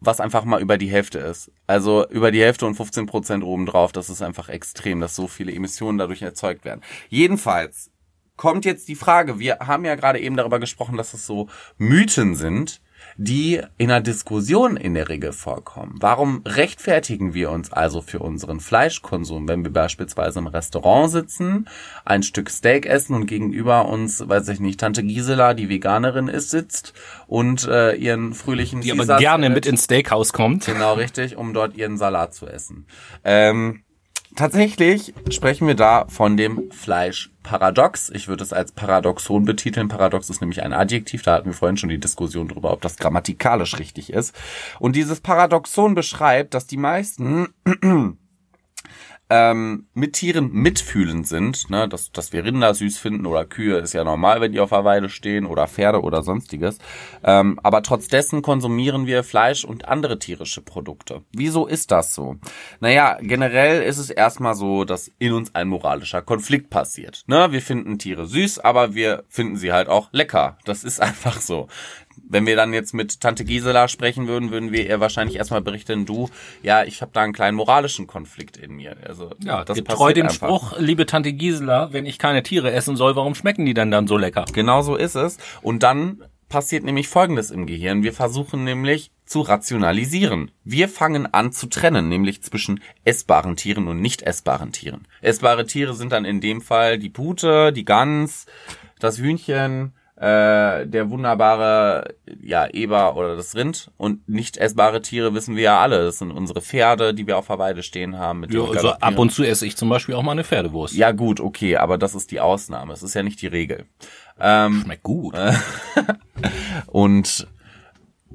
[0.00, 1.50] was einfach mal über die Hälfte ist.
[1.66, 5.52] Also über die Hälfte und 15 Prozent obendrauf, das ist einfach extrem, dass so viele
[5.52, 6.82] Emissionen dadurch erzeugt werden.
[7.08, 7.90] Jedenfalls
[8.36, 11.48] kommt jetzt die Frage, wir haben ja gerade eben darüber gesprochen, dass es so
[11.78, 12.80] Mythen sind,
[13.16, 15.96] die in einer Diskussion in der Regel vorkommen.
[16.00, 21.68] Warum rechtfertigen wir uns also für unseren Fleischkonsum, wenn wir beispielsweise im Restaurant sitzen,
[22.04, 26.50] ein Stück Steak essen und gegenüber uns, weiß ich nicht, Tante Gisela, die Veganerin ist,
[26.50, 26.92] sitzt
[27.26, 30.66] und äh, ihren fröhlichen Die aber gerne mit ins Steakhouse kommt.
[30.66, 32.86] Genau, richtig, um dort ihren Salat zu essen.
[33.24, 33.82] Ähm,
[34.36, 38.10] Tatsächlich sprechen wir da von dem Fleischparadox.
[38.10, 39.88] Ich würde es als Paradoxon betiteln.
[39.88, 41.22] Paradox ist nämlich ein Adjektiv.
[41.22, 44.36] Da hatten wir vorhin schon die Diskussion darüber, ob das grammatikalisch richtig ist.
[44.78, 47.48] Und dieses Paradoxon beschreibt, dass die meisten
[49.28, 53.92] ähm, mit Tieren mitfühlend sind, ne, dass, dass wir Rinder süß finden oder Kühe ist
[53.92, 56.78] ja normal, wenn die auf der Weide stehen oder Pferde oder sonstiges.
[57.24, 61.22] Ähm, aber trotz dessen konsumieren wir Fleisch und andere tierische Produkte.
[61.32, 62.36] Wieso ist das so?
[62.80, 67.24] Naja, generell ist es erstmal so, dass in uns ein moralischer Konflikt passiert.
[67.26, 67.50] Ne?
[67.50, 70.58] Wir finden Tiere süß, aber wir finden sie halt auch lecker.
[70.64, 71.66] Das ist einfach so
[72.28, 76.06] wenn wir dann jetzt mit Tante Gisela sprechen würden, würden wir ihr wahrscheinlich erstmal berichten,
[76.06, 76.28] du,
[76.62, 78.96] ja, ich habe da einen kleinen moralischen Konflikt in mir.
[79.06, 80.36] Also ja, das getreu dem einfach.
[80.36, 84.06] Spruch, liebe Tante Gisela, wenn ich keine Tiere essen soll, warum schmecken die denn dann
[84.06, 84.44] so lecker?
[84.52, 85.38] Genau so ist es.
[85.62, 88.02] Und dann passiert nämlich Folgendes im Gehirn.
[88.02, 90.52] Wir versuchen nämlich zu rationalisieren.
[90.64, 95.08] Wir fangen an zu trennen, nämlich zwischen essbaren Tieren und nicht essbaren Tieren.
[95.20, 98.46] Essbare Tiere sind dann in dem Fall die Pute, die Gans,
[99.00, 105.56] das Hühnchen, äh, der wunderbare ja Eber oder das Rind und nicht essbare Tiere wissen
[105.56, 106.04] wir ja alle.
[106.04, 108.40] Das sind unsere Pferde, die wir auf der Weide stehen haben.
[108.40, 110.94] Mit ja, also ab und zu esse ich zum Beispiel auch mal eine Pferdewurst.
[110.94, 112.94] Ja gut, okay, aber das ist die Ausnahme.
[112.94, 113.84] Es ist ja nicht die Regel.
[114.40, 115.34] Ähm, Schmeckt gut.
[116.86, 117.46] und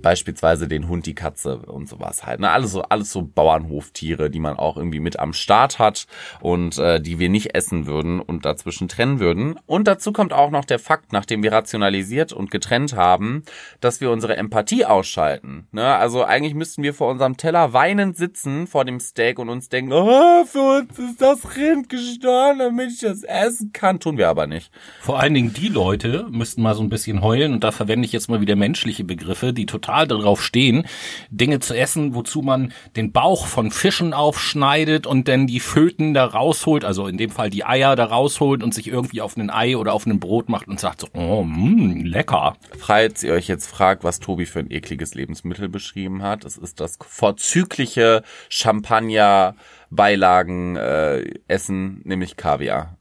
[0.01, 2.39] beispielsweise den Hund, die Katze und sowas halt.
[2.39, 2.49] Ne?
[2.49, 6.07] Alles so, alles so Bauernhoftiere, die man auch irgendwie mit am Start hat
[6.41, 9.59] und äh, die wir nicht essen würden und dazwischen trennen würden.
[9.65, 13.43] Und dazu kommt auch noch der Fakt, nachdem wir rationalisiert und getrennt haben,
[13.79, 15.67] dass wir unsere Empathie ausschalten.
[15.71, 15.85] Ne?
[15.95, 19.93] Also eigentlich müssten wir vor unserem Teller weinend sitzen vor dem Steak und uns denken,
[19.93, 23.99] oh, für uns ist das Rind gestorben, damit ich das essen kann.
[23.99, 24.71] Tun wir aber nicht.
[24.99, 28.11] Vor allen Dingen die Leute müssten mal so ein bisschen heulen und da verwende ich
[28.11, 30.85] jetzt mal wieder menschliche Begriffe, die total total darauf stehen,
[31.29, 36.25] Dinge zu essen, wozu man den Bauch von Fischen aufschneidet und dann die Föten da
[36.25, 39.75] rausholt, also in dem Fall die Eier da rausholt und sich irgendwie auf ein Ei
[39.75, 42.55] oder auf ein Brot macht und sagt so, oh, mh, mm, lecker.
[42.77, 46.79] Falls ihr euch jetzt fragt, was Tobi für ein ekliges Lebensmittel beschrieben hat, es ist
[46.79, 49.55] das vorzügliche Champagner
[49.89, 52.97] Beilagen äh, Essen, nämlich Kaviar.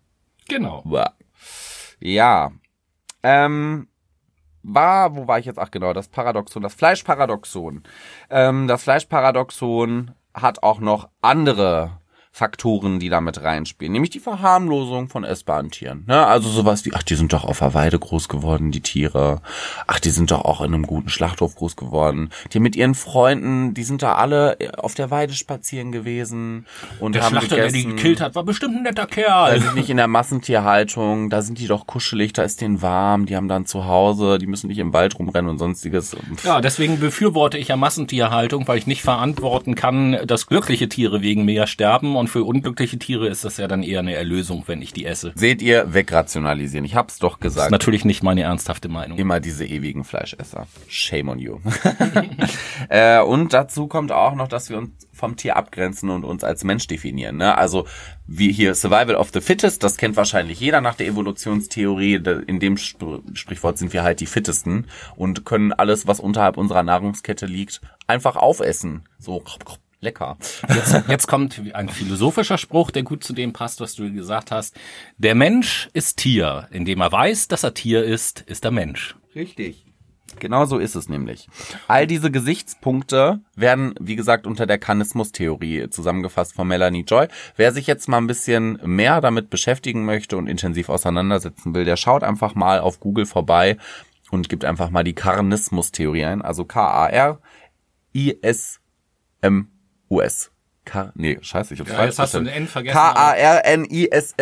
[0.48, 0.82] Genau.
[2.00, 2.50] Ja.
[3.22, 3.86] Ähm,
[4.62, 5.58] war, wo war ich jetzt?
[5.58, 7.82] Ach genau, das Paradoxon, das Fleischparadoxon.
[8.30, 11.99] Ähm, das Fleischparadoxon hat auch noch andere
[12.32, 16.04] Faktoren, die damit reinspielen, nämlich die Verharmlosung von essbaren Tieren.
[16.06, 16.26] Ne?
[16.26, 19.42] Also sowas wie, ach, die sind doch auf der Weide groß geworden, die Tiere.
[19.88, 22.30] Ach, die sind doch auch in einem guten Schlachthof groß geworden.
[22.52, 26.66] Die mit ihren Freunden, die sind da alle auf der Weide spazieren gewesen
[27.00, 27.88] und Der haben Schlachter, der gegessen.
[27.90, 29.60] die gekillt hat, war bestimmt ein netter Kerl.
[29.60, 33.36] sind nicht in der Massentierhaltung, da sind die doch kuschelig, da ist denen warm, die
[33.36, 36.16] haben dann zu Hause, die müssen nicht im Wald rumrennen und sonstiges.
[36.44, 41.44] Ja, deswegen befürworte ich ja Massentierhaltung, weil ich nicht verantworten kann, dass glückliche Tiere wegen
[41.44, 44.92] mir sterben und für unglückliche Tiere ist das ja dann eher eine Erlösung, wenn ich
[44.92, 45.32] die esse.
[45.34, 46.84] Seht ihr, wegrationalisieren.
[46.84, 47.70] Ich hab's doch Das ist gesagt.
[47.72, 49.18] natürlich nicht meine ernsthafte Meinung.
[49.18, 50.66] Immer diese ewigen Fleischesser.
[50.88, 51.58] Shame on you.
[52.88, 56.64] äh, und dazu kommt auch noch, dass wir uns vom Tier abgrenzen und uns als
[56.64, 57.36] Mensch definieren.
[57.36, 57.56] Ne?
[57.56, 57.86] Also
[58.26, 62.20] wie hier Survival of the Fittest, das kennt wahrscheinlich jeder nach der Evolutionstheorie.
[62.46, 66.82] In dem Spr Sprichwort sind wir halt die Fittesten und können alles, was unterhalb unserer
[66.82, 69.08] Nahrungskette liegt, einfach aufessen.
[69.18, 69.42] So
[70.00, 70.36] lecker.
[70.68, 74.78] Jetzt, jetzt kommt ein philosophischer Spruch, der gut zu dem passt, was du gesagt hast.
[75.18, 76.68] Der Mensch ist Tier.
[76.70, 79.16] Indem er weiß, dass er Tier ist, ist er Mensch.
[79.34, 79.86] Richtig.
[80.38, 81.48] Genau so ist es nämlich.
[81.88, 87.26] All diese Gesichtspunkte werden, wie gesagt, unter der Kanismus-Theorie zusammengefasst von Melanie Joy.
[87.56, 91.96] Wer sich jetzt mal ein bisschen mehr damit beschäftigen möchte und intensiv auseinandersetzen will, der
[91.96, 93.76] schaut einfach mal auf Google vorbei
[94.30, 96.42] und gibt einfach mal die Karnismus-Theorie ein.
[96.42, 96.64] Also
[100.10, 100.50] K-A-R-I-S-M-U-S.
[100.84, 104.32] K nee, scheiße, ich hab's Ja, falsch jetzt hast du ein N vergessen, K-A-R-N-I-S-M-U-S.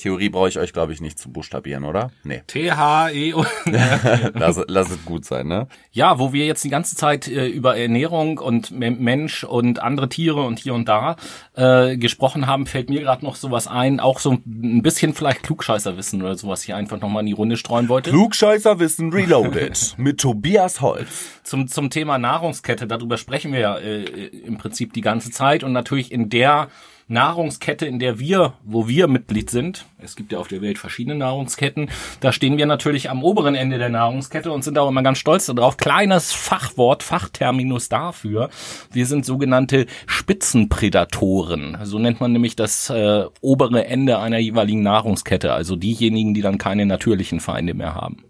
[0.00, 0.28] Theorie.
[0.28, 2.10] Brauche ich euch, glaube ich, nicht zu buchstabieren, oder?
[2.24, 2.42] Nee.
[2.46, 3.44] T-H-E-O.
[4.34, 5.66] Lass, lass es gut sein, ne?
[5.92, 10.08] Ja, wo wir jetzt die ganze Zeit äh, über Ernährung und Me- Mensch und andere
[10.08, 11.16] Tiere und hier und da
[11.54, 16.20] äh, gesprochen haben, fällt mir gerade noch sowas ein, auch so ein bisschen vielleicht Klugscheißerwissen
[16.22, 18.10] oder sowas hier einfach nochmal in die Runde streuen wollte.
[18.10, 21.40] Klugscheißerwissen Reloaded mit Tobias Holz.
[21.42, 25.72] zum, zum Thema Nahrungskette, darüber sprechen wir ja äh, im Prinzip die ganze Zeit und
[25.72, 26.68] natürlich in der
[27.10, 31.16] Nahrungskette, in der wir, wo wir Mitglied sind, es gibt ja auf der Welt verschiedene
[31.16, 31.90] Nahrungsketten,
[32.20, 35.46] da stehen wir natürlich am oberen Ende der Nahrungskette und sind auch immer ganz stolz
[35.46, 35.76] darauf.
[35.76, 38.48] Kleines Fachwort, Fachterminus dafür.
[38.92, 41.78] Wir sind sogenannte Spitzenprädatoren.
[41.82, 46.58] So nennt man nämlich das äh, obere Ende einer jeweiligen Nahrungskette, also diejenigen, die dann
[46.58, 48.24] keine natürlichen Feinde mehr haben.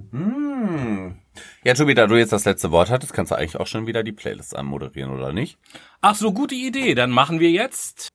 [1.65, 4.03] Ja, Tobi, da du jetzt das letzte Wort hattest, kannst du eigentlich auch schon wieder
[4.03, 5.59] die Playlist anmoderieren, oder nicht?
[6.01, 6.95] Ach so, gute Idee.
[6.95, 8.09] Dann machen wir jetzt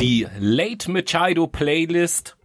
[0.00, 2.36] die Late Machado Playlist,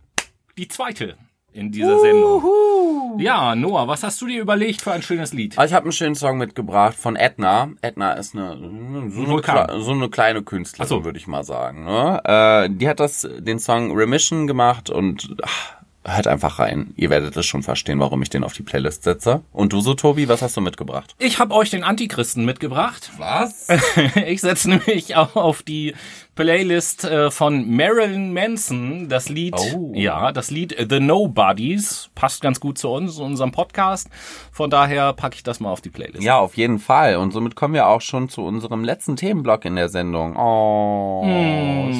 [0.57, 1.15] die zweite
[1.51, 3.19] in dieser Sendung.
[3.19, 5.55] Ja, Noah, was hast du dir überlegt für ein schönes Lied?
[5.57, 7.69] Also ich habe einen schönen Song mitgebracht von Edna.
[7.81, 9.81] Edna ist eine so eine, Vulkan.
[9.81, 11.05] So eine kleine Künstlerin, so.
[11.05, 11.85] würde ich mal sagen.
[11.85, 12.21] Ne?
[12.25, 16.93] Äh, die hat das den Song Remission gemacht und ach, hört einfach rein.
[16.95, 19.41] Ihr werdet es schon verstehen, warum ich den auf die Playlist setze.
[19.51, 21.15] Und du so, Tobi, was hast du mitgebracht?
[21.19, 23.11] Ich habe euch den Antichristen mitgebracht.
[23.17, 23.67] Was?
[24.25, 25.93] Ich setze nämlich auch auf die
[26.35, 29.91] Playlist äh, von Marilyn Manson, das Lied, Oh.
[29.95, 34.09] ja, das Lied The Nobodies, passt ganz gut zu uns, zu unserem Podcast.
[34.51, 36.23] Von daher packe ich das mal auf die Playlist.
[36.23, 37.17] Ja, auf jeden Fall.
[37.17, 40.35] Und somit kommen wir auch schon zu unserem letzten Themenblock in der Sendung.
[40.35, 41.23] Oh,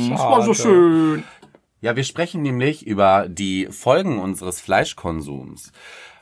[0.09, 1.23] das war so schön.
[1.83, 5.73] Ja, wir sprechen nämlich über die Folgen unseres Fleischkonsums.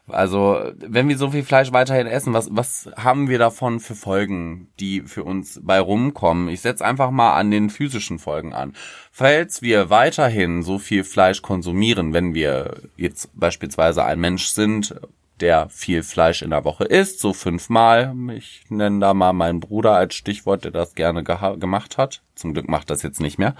[0.08, 4.70] Also, wenn wir so viel Fleisch weiterhin essen, was, was haben wir davon für Folgen,
[4.80, 6.50] die für uns bei rumkommen?
[6.50, 8.74] Ich setze einfach mal an den physischen Folgen an.
[9.12, 14.96] Falls wir weiterhin so viel Fleisch konsumieren, wenn wir jetzt beispielsweise ein Mensch sind,
[15.42, 18.16] der viel Fleisch in der Woche isst, so fünfmal.
[18.36, 22.24] Ich nenne da mal meinen Bruder als Stichwort, der das gerne gemacht hat.
[22.34, 23.54] Zum Glück macht das jetzt nicht mehr.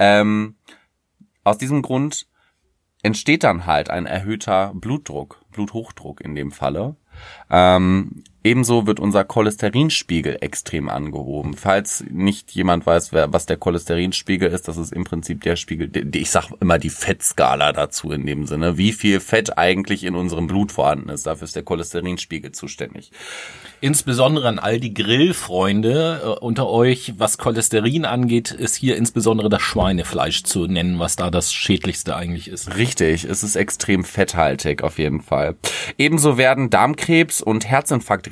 [0.00, 0.56] Ähm,
[1.44, 2.26] aus diesem Grund
[3.02, 6.96] entsteht dann halt ein erhöhter Blutdruck, Bluthochdruck in dem Falle.
[7.50, 11.54] Ähm, ebenso wird unser Cholesterinspiegel extrem angehoben.
[11.54, 15.88] Falls nicht jemand weiß, wer, was der Cholesterinspiegel ist, das ist im Prinzip der Spiegel,
[15.88, 20.04] die, die- ich sag immer die Fettskala dazu in dem Sinne, wie viel Fett eigentlich
[20.04, 21.26] in unserem Blut vorhanden ist.
[21.26, 23.10] Dafür ist der Cholesterinspiegel zuständig.
[23.80, 29.62] Insbesondere an all die Grillfreunde äh, unter euch, was Cholesterin angeht, ist hier insbesondere das
[29.62, 32.76] Schweinefleisch zu nennen, was da das schädlichste eigentlich ist.
[32.76, 35.56] Richtig, es ist extrem fetthaltig auf jeden Fall.
[35.98, 37.68] Ebenso werden Darmkrebs und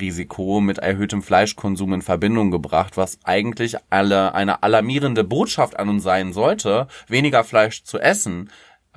[0.03, 6.03] Herzinfarktrisiko mit erhöhtem Fleischkonsum in Verbindung gebracht, was eigentlich alle eine alarmierende Botschaft an uns
[6.03, 8.49] sein sollte, weniger Fleisch zu essen.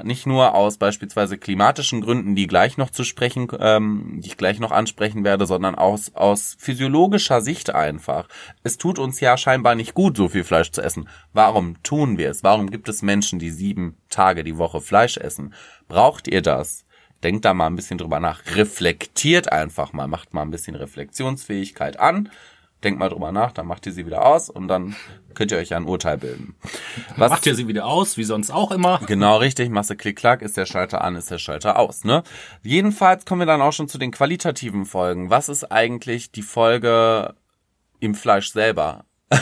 [0.02, 4.60] Nicht nur aus beispielsweise klimatischen Gründen, die gleich noch zu sprechen, ähm, die ich gleich
[4.60, 8.28] noch ansprechen werde, sondern aus, aus physiologischer Sicht einfach.
[8.62, 11.08] Es tut uns ja scheinbar nicht gut, so viel Fleisch zu essen.
[11.32, 12.42] Warum tun wir es?
[12.42, 15.54] Warum gibt es Menschen, die sieben Tage die Woche Fleisch essen?
[15.88, 16.85] Braucht ihr das?
[17.26, 18.42] Denkt da mal ein bisschen drüber nach.
[18.54, 20.06] Reflektiert einfach mal.
[20.06, 22.30] Macht mal ein bisschen Reflexionsfähigkeit an.
[22.84, 24.94] Denkt mal drüber nach, dann macht ihr sie wieder aus und dann
[25.34, 26.54] könnt ihr euch ja ein Urteil bilden.
[27.16, 29.00] Was macht ihr sie wieder aus, wie sonst auch immer.
[29.08, 29.70] Genau, richtig.
[29.70, 32.22] Machst du Klick-Klack, ist der Schalter an, ist der Schalter aus, ne?
[32.62, 35.28] Jedenfalls kommen wir dann auch schon zu den qualitativen Folgen.
[35.28, 37.34] Was ist eigentlich die Folge
[37.98, 39.04] im Fleisch selber?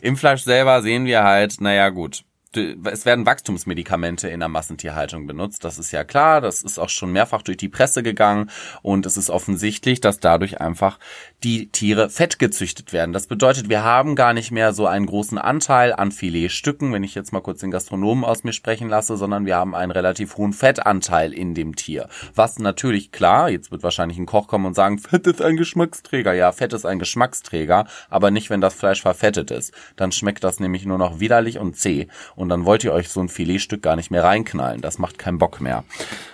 [0.00, 2.24] Im Fleisch selber sehen wir halt, naja gut,
[2.56, 5.64] es werden Wachstumsmedikamente in der Massentierhaltung benutzt.
[5.64, 6.40] Das ist ja klar.
[6.40, 8.50] Das ist auch schon mehrfach durch die Presse gegangen.
[8.82, 10.98] Und es ist offensichtlich, dass dadurch einfach
[11.46, 13.12] die Tiere fett gezüchtet werden.
[13.12, 17.14] Das bedeutet, wir haben gar nicht mehr so einen großen Anteil an Filetstücken, wenn ich
[17.14, 20.52] jetzt mal kurz den Gastronomen aus mir sprechen lasse, sondern wir haben einen relativ hohen
[20.52, 22.08] Fettanteil in dem Tier.
[22.34, 26.34] Was natürlich klar, jetzt wird wahrscheinlich ein Koch kommen und sagen, Fett ist ein Geschmacksträger.
[26.34, 29.72] Ja, Fett ist ein Geschmacksträger, aber nicht, wenn das Fleisch verfettet ist.
[29.94, 32.08] Dann schmeckt das nämlich nur noch widerlich und zäh.
[32.34, 34.80] Und dann wollt ihr euch so ein Filetstück gar nicht mehr reinknallen.
[34.80, 35.84] Das macht keinen Bock mehr.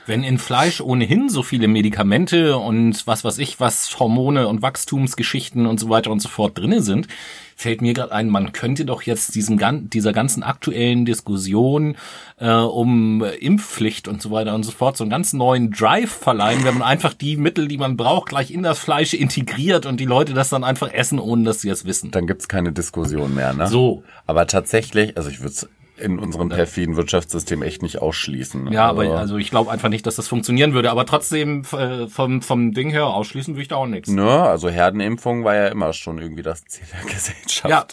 [0.06, 4.62] Wenn in Fleisch ohnehin so viele Medikamente und was weiß ich, was Hormone und
[5.02, 7.08] Wachstumsgeschichten und so weiter und so fort drinne sind,
[7.56, 9.58] fällt mir gerade ein, man könnte doch jetzt diesem
[9.90, 11.96] dieser ganzen aktuellen Diskussion
[12.38, 16.64] äh, um Impfpflicht und so weiter und so fort so einen ganz neuen Drive verleihen,
[16.64, 20.06] wenn man einfach die Mittel, die man braucht, gleich in das Fleisch integriert und die
[20.06, 22.10] Leute das dann einfach essen, ohne dass sie es wissen.
[22.10, 23.66] Dann gibt's keine Diskussion mehr, ne?
[23.66, 24.02] So.
[24.26, 25.54] Aber tatsächlich, also ich würde
[26.02, 28.72] in unserem perfiden Wirtschaftssystem echt nicht ausschließen.
[28.72, 30.90] Ja, aber, aber also ich glaube einfach nicht, dass das funktionieren würde.
[30.90, 34.10] Aber trotzdem äh, vom, vom Ding her ausschließen würde ich da auch nichts.
[34.10, 37.68] Ne, also Herdenimpfung war ja immer schon irgendwie das Ziel der Gesellschaft.
[37.68, 37.86] Ja,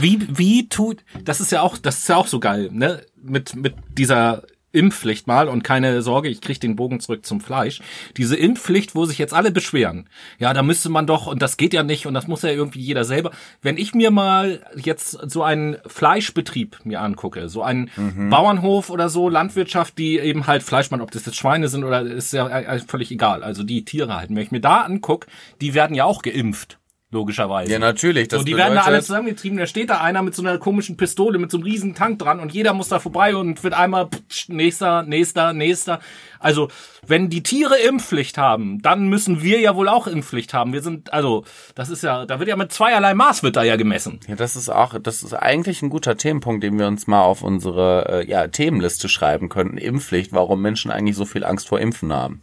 [0.00, 3.02] wie, wie tut, das ist ja auch, das ist ja auch so geil, ne?
[3.22, 4.42] Mit, mit dieser
[4.72, 7.80] Impfpflicht mal und keine Sorge, ich kriege den Bogen zurück zum Fleisch.
[8.16, 10.08] Diese Impfpflicht, wo sich jetzt alle beschweren.
[10.38, 12.80] Ja, da müsste man doch und das geht ja nicht und das muss ja irgendwie
[12.80, 13.30] jeder selber.
[13.62, 18.30] Wenn ich mir mal jetzt so einen Fleischbetrieb mir angucke, so einen mhm.
[18.30, 22.32] Bauernhof oder so, Landwirtschaft, die eben halt Fleischmann, ob das jetzt Schweine sind oder ist
[22.32, 23.42] ja völlig egal.
[23.42, 24.34] Also die Tiere halten.
[24.36, 25.26] Wenn ich mir da anguck,
[25.60, 26.79] die werden ja auch geimpft
[27.10, 27.72] logischerweise.
[27.72, 28.28] Ja, natürlich.
[28.28, 28.74] Das so, die bedeutet...
[28.74, 29.58] werden da alle zusammengetrieben.
[29.58, 32.40] Da steht da einer mit so einer komischen Pistole, mit so einem riesen Tank dran
[32.40, 36.00] und jeder muss da vorbei und wird einmal pff, nächster, nächster, nächster.
[36.38, 36.68] Also,
[37.06, 40.72] wenn die Tiere Impfpflicht haben, dann müssen wir ja wohl auch Impfpflicht haben.
[40.72, 41.44] Wir sind, also,
[41.74, 44.20] das ist ja, da wird ja mit zweierlei Maß wird da ja gemessen.
[44.26, 47.42] Ja, das ist auch, das ist eigentlich ein guter Themenpunkt, den wir uns mal auf
[47.42, 49.76] unsere, äh, ja, Themenliste schreiben könnten.
[49.76, 52.40] Impfpflicht, warum Menschen eigentlich so viel Angst vor Impfen haben.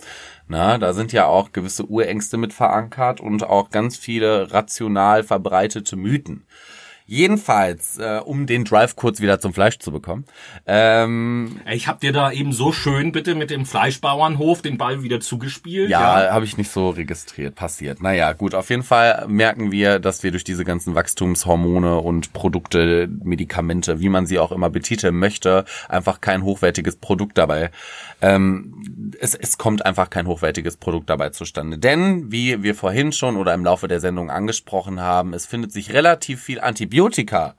[0.48, 5.96] Na, da sind ja auch gewisse Urängste mit verankert und auch ganz viele rational verbreitete
[5.96, 6.46] Mythen.
[7.10, 10.26] Jedenfalls, äh, um den Drive kurz wieder zum Fleisch zu bekommen.
[10.66, 15.22] Ähm, ich hab dir da eben so schön bitte mit dem Fleischbauernhof den Ball wieder
[15.22, 15.90] zugespielt.
[15.90, 16.34] Ja, ja.
[16.34, 18.02] habe ich nicht so registriert, passiert.
[18.02, 23.08] Naja, gut, auf jeden Fall merken wir, dass wir durch diese ganzen Wachstumshormone und Produkte,
[23.24, 27.72] Medikamente, wie man sie auch immer betiteln möchte, einfach kein hochwertiges Produkt dabei.
[28.22, 31.78] Ähm, es, es kommt einfach kein hochwertiges Produkt dabei zustande.
[31.78, 35.94] Denn, wie wir vorhin schon oder im Laufe der Sendung angesprochen haben, es findet sich
[35.94, 37.56] relativ viel Antibiotika Antibiotika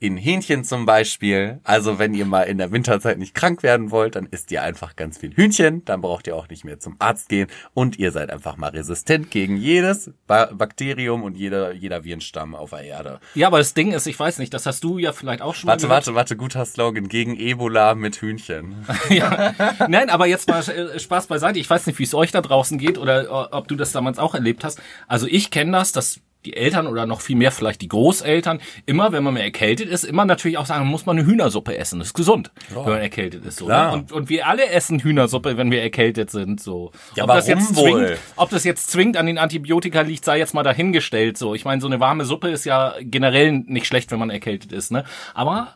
[0.00, 1.60] in Hähnchen zum Beispiel.
[1.64, 4.94] Also wenn ihr mal in der Winterzeit nicht krank werden wollt, dann isst ihr einfach
[4.94, 5.84] ganz viel Hühnchen.
[5.84, 9.30] Dann braucht ihr auch nicht mehr zum Arzt gehen und ihr seid einfach mal resistent
[9.30, 13.20] gegen jedes ba Bakterium und jeder, jeder Virenstamm auf der Erde.
[13.34, 15.66] Ja, aber das Ding ist, ich weiß nicht, das hast du ja vielleicht auch schon
[15.66, 18.86] warte, mal Warte, warte, warte, guter Slogan gegen Ebola mit Hühnchen.
[19.10, 19.54] ja.
[19.88, 21.58] Nein, aber jetzt mal äh, Spaß beiseite.
[21.58, 24.18] Ich weiß nicht, wie es euch da draußen geht oder äh, ob du das damals
[24.18, 24.80] auch erlebt hast.
[25.08, 29.12] Also ich kenne das, dass die Eltern oder noch viel mehr vielleicht die Großeltern immer,
[29.12, 31.98] wenn man mehr erkältet ist, immer natürlich auch sagen, muss man eine Hühnersuppe essen.
[31.98, 32.84] Das ist gesund, ja.
[32.84, 33.58] wenn man erkältet ist.
[33.58, 33.92] So, ne?
[33.92, 36.60] und, und wir alle essen Hühnersuppe, wenn wir erkältet sind.
[36.60, 36.92] So.
[37.16, 38.06] Ja, ob, das jetzt wohl?
[38.06, 41.36] zwingt, ob das jetzt zwingt an den Antibiotika liegt, sei jetzt mal dahingestellt.
[41.36, 44.72] So, ich meine, so eine warme Suppe ist ja generell nicht schlecht, wenn man erkältet
[44.72, 44.92] ist.
[44.92, 45.04] Ne?
[45.34, 45.74] Aber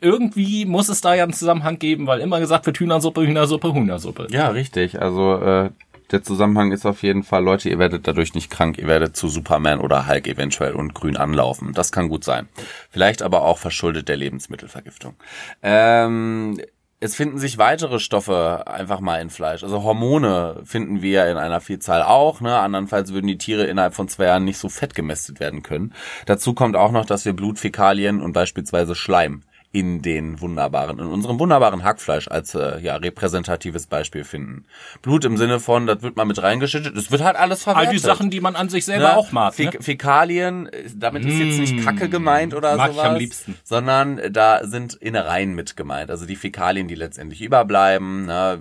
[0.00, 4.28] irgendwie muss es da ja einen Zusammenhang geben, weil immer gesagt wird Hühnersuppe, Hühnersuppe, Hühnersuppe.
[4.30, 5.00] Ja, richtig.
[5.00, 5.70] Also äh,
[6.10, 9.28] der Zusammenhang ist auf jeden Fall, Leute, ihr werdet dadurch nicht krank, ihr werdet zu
[9.28, 11.72] Superman oder Hulk eventuell und grün anlaufen.
[11.72, 12.48] Das kann gut sein.
[12.90, 15.14] Vielleicht aber auch verschuldet der Lebensmittelvergiftung.
[15.62, 16.58] Ähm,
[16.98, 19.62] es finden sich weitere Stoffe einfach mal in Fleisch.
[19.62, 22.40] Also Hormone finden wir in einer Vielzahl auch.
[22.40, 22.58] Ne?
[22.58, 25.92] Andernfalls würden die Tiere innerhalb von zwei Jahren nicht so fett gemästet werden können.
[26.24, 29.42] Dazu kommt auch noch, dass wir Blutfäkalien und beispielsweise Schleim
[29.76, 34.64] in den wunderbaren, in unserem wunderbaren Hackfleisch als äh, ja repräsentatives Beispiel finden.
[35.02, 37.88] Blut im Sinne von, das wird mal mit reingeschüttet, es wird halt alles verwertet.
[37.88, 39.16] All die Sachen, die man an sich selber ne?
[39.18, 39.52] auch mag.
[39.54, 39.72] Fä ne?
[39.78, 43.54] Fäkalien, damit ist jetzt nicht Kacke gemeint oder mag sowas, ich am liebsten.
[43.64, 46.10] sondern da sind Innereien mit gemeint.
[46.10, 48.58] Also die Fäkalien, die letztendlich überbleiben, ne?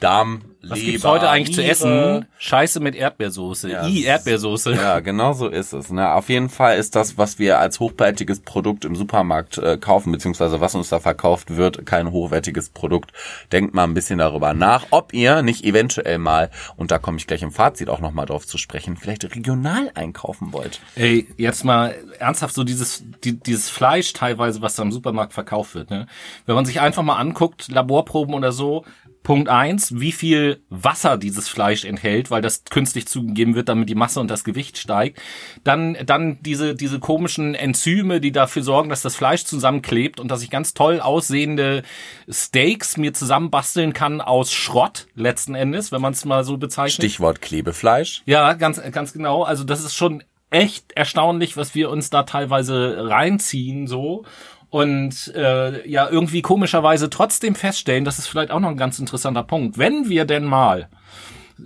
[0.00, 1.68] Darm, was Leber, gibt's heute eigentlich Niere.
[1.68, 2.26] zu essen?
[2.38, 3.70] Scheiße mit Erdbeersoße.
[3.70, 4.72] Ja, I, Erdbeersoße.
[4.74, 5.90] Ja, genau so ist es.
[5.90, 6.12] Ne?
[6.12, 10.60] Auf jeden Fall ist das, was wir als hochwertiges Produkt im Supermarkt äh, kaufen, beziehungsweise
[10.60, 13.12] was uns da verkauft wird, kein hochwertiges Produkt.
[13.52, 17.26] Denkt mal ein bisschen darüber nach, ob ihr nicht eventuell mal, und da komme ich
[17.26, 20.80] gleich im Fazit auch nochmal drauf zu sprechen, vielleicht regional einkaufen wollt.
[20.94, 25.74] Ey, jetzt mal ernsthaft so dieses, die, dieses Fleisch teilweise, was da im Supermarkt verkauft
[25.74, 26.06] wird, ne?
[26.46, 28.84] Wenn man sich einfach mal anguckt, Laborproben oder so,
[29.26, 33.96] Punkt eins, wie viel Wasser dieses Fleisch enthält, weil das künstlich zugegeben wird, damit die
[33.96, 35.20] Masse und das Gewicht steigt.
[35.64, 40.44] Dann, dann diese, diese komischen Enzyme, die dafür sorgen, dass das Fleisch zusammenklebt und dass
[40.44, 41.82] ich ganz toll aussehende
[42.30, 47.04] Steaks mir zusammenbasteln kann aus Schrott, letzten Endes, wenn man es mal so bezeichnet.
[47.04, 48.22] Stichwort Klebefleisch.
[48.26, 49.42] Ja, ganz, ganz genau.
[49.42, 54.24] Also das ist schon echt erstaunlich, was wir uns da teilweise reinziehen, so
[54.70, 59.42] und äh, ja irgendwie komischerweise trotzdem feststellen, das ist vielleicht auch noch ein ganz interessanter
[59.42, 60.88] Punkt, wenn wir denn mal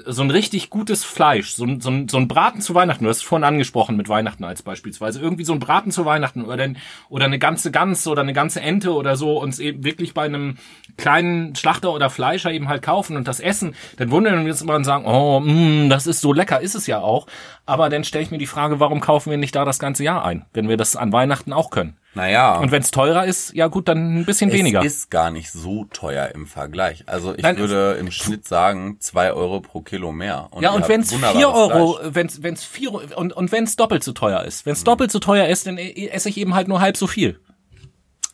[0.07, 3.11] so ein richtig gutes Fleisch, so ein, so ein, so ein Braten zu Weihnachten, du
[3.11, 6.63] hast es vorhin angesprochen mit Weihnachten als beispielsweise, irgendwie so ein Braten zu Weihnachten oder,
[6.63, 6.79] ein,
[7.09, 10.59] oder eine ganze Gans oder eine ganze Ente oder so uns eben wirklich bei einem
[10.97, 14.77] kleinen Schlachter oder Fleischer eben halt kaufen und das essen, dann wundern wir uns immer
[14.77, 17.27] und sagen, oh, mh, das ist so lecker, ist es ja auch.
[17.71, 20.25] Aber dann stelle ich mir die Frage, warum kaufen wir nicht da das ganze Jahr
[20.25, 21.97] ein, wenn wir das an Weihnachten auch können?
[22.15, 22.59] Naja.
[22.59, 24.81] Und wenn es teurer ist, ja gut, dann ein bisschen es weniger.
[24.81, 27.05] Es ist gar nicht so teuer im Vergleich.
[27.07, 30.49] Also ich Nein, würde im Schnitt sagen, zwei Euro pro Kilo mehr.
[30.51, 34.03] Und ja, und wenn es vier Euro, wenn es vier und, und wenn es doppelt
[34.03, 34.67] so teuer ist.
[34.67, 34.87] Wenn es mhm.
[34.87, 37.39] doppelt so teuer ist, dann e, esse ich eben halt nur halb so viel.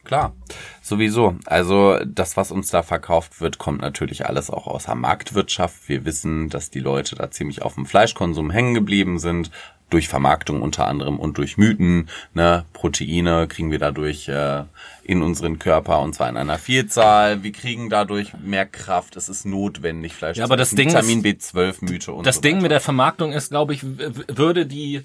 [0.06, 0.34] Klar,
[0.82, 1.34] sowieso.
[1.46, 5.88] Also das, was uns da verkauft wird, kommt natürlich alles auch aus der Marktwirtschaft.
[5.88, 9.50] Wir wissen, dass die Leute da ziemlich auf dem Fleischkonsum hängen geblieben sind,
[9.90, 12.08] durch Vermarktung unter anderem und durch Mythen.
[12.34, 12.64] Ne?
[12.72, 14.62] Proteine kriegen wir dadurch äh,
[15.02, 17.42] in unseren Körper und zwar in einer Vielzahl.
[17.42, 19.16] Wir kriegen dadurch mehr Kraft.
[19.16, 22.60] Es ist notwendig, Fleisch ja, aber das Ding Vitamin B12 Mythe und Das so Ding
[22.60, 25.02] mit der Vermarktung ist, glaube ich, würde die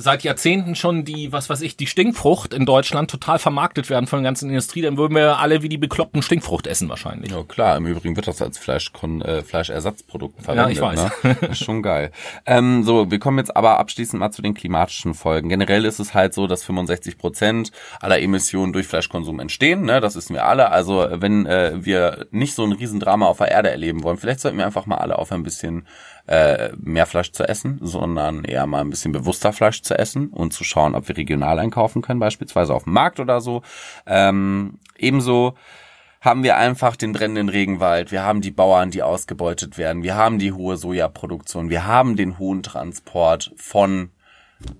[0.00, 4.20] seit Jahrzehnten schon die, was weiß ich, die Stinkfrucht in Deutschland total vermarktet werden von
[4.20, 7.32] der ganzen Industrie, dann würden wir alle wie die bekloppten Stinkfrucht essen wahrscheinlich.
[7.32, 8.92] Ja klar, im Übrigen wird das als Fleisch
[9.24, 10.76] äh, Fleischersatzprodukt verwendet.
[10.78, 11.24] Ja, ich weiß.
[11.24, 11.36] Ne?
[11.50, 12.12] Ist schon geil.
[12.46, 15.48] Ähm, so, wir kommen jetzt aber abschließend mal zu den klimatischen Folgen.
[15.48, 19.82] Generell ist es halt so, dass 65 Prozent aller Emissionen durch Fleischkonsum entstehen.
[19.82, 20.00] Ne?
[20.00, 20.70] Das wissen wir alle.
[20.70, 24.58] Also wenn äh, wir nicht so ein Riesendrama auf der Erde erleben wollen, vielleicht sollten
[24.58, 25.86] wir einfach mal alle auf ein bisschen
[26.28, 30.52] äh, mehr Fleisch zu essen, sondern eher mal ein bisschen bewusster Fleisch zu essen und
[30.52, 33.62] zu schauen, ob wir regional einkaufen können, beispielsweise auf dem Markt oder so.
[34.06, 35.54] Ähm, ebenso
[36.20, 40.38] haben wir einfach den brennenden Regenwald, wir haben die Bauern, die ausgebeutet werden, wir haben
[40.38, 44.10] die hohe Sojaproduktion, wir haben den hohen Transport von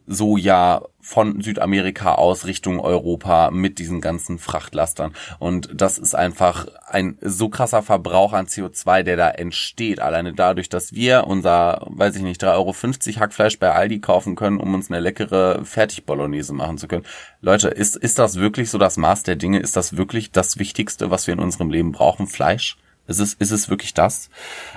[0.07, 5.14] Soja von Südamerika aus Richtung Europa mit diesen ganzen Frachtlastern.
[5.39, 10.01] Und das ist einfach ein so krasser Verbrauch an CO2, der da entsteht.
[10.01, 14.59] Alleine dadurch, dass wir unser, weiß ich nicht, 3,50 Euro Hackfleisch bei Aldi kaufen können,
[14.59, 17.07] um uns eine leckere Fertig-Bolognese machen zu können.
[17.41, 19.61] Leute, ist, ist das wirklich so das Maß der Dinge?
[19.61, 22.26] Ist das wirklich das Wichtigste, was wir in unserem Leben brauchen?
[22.26, 22.76] Fleisch?
[23.07, 24.29] Ist es, ist es wirklich das?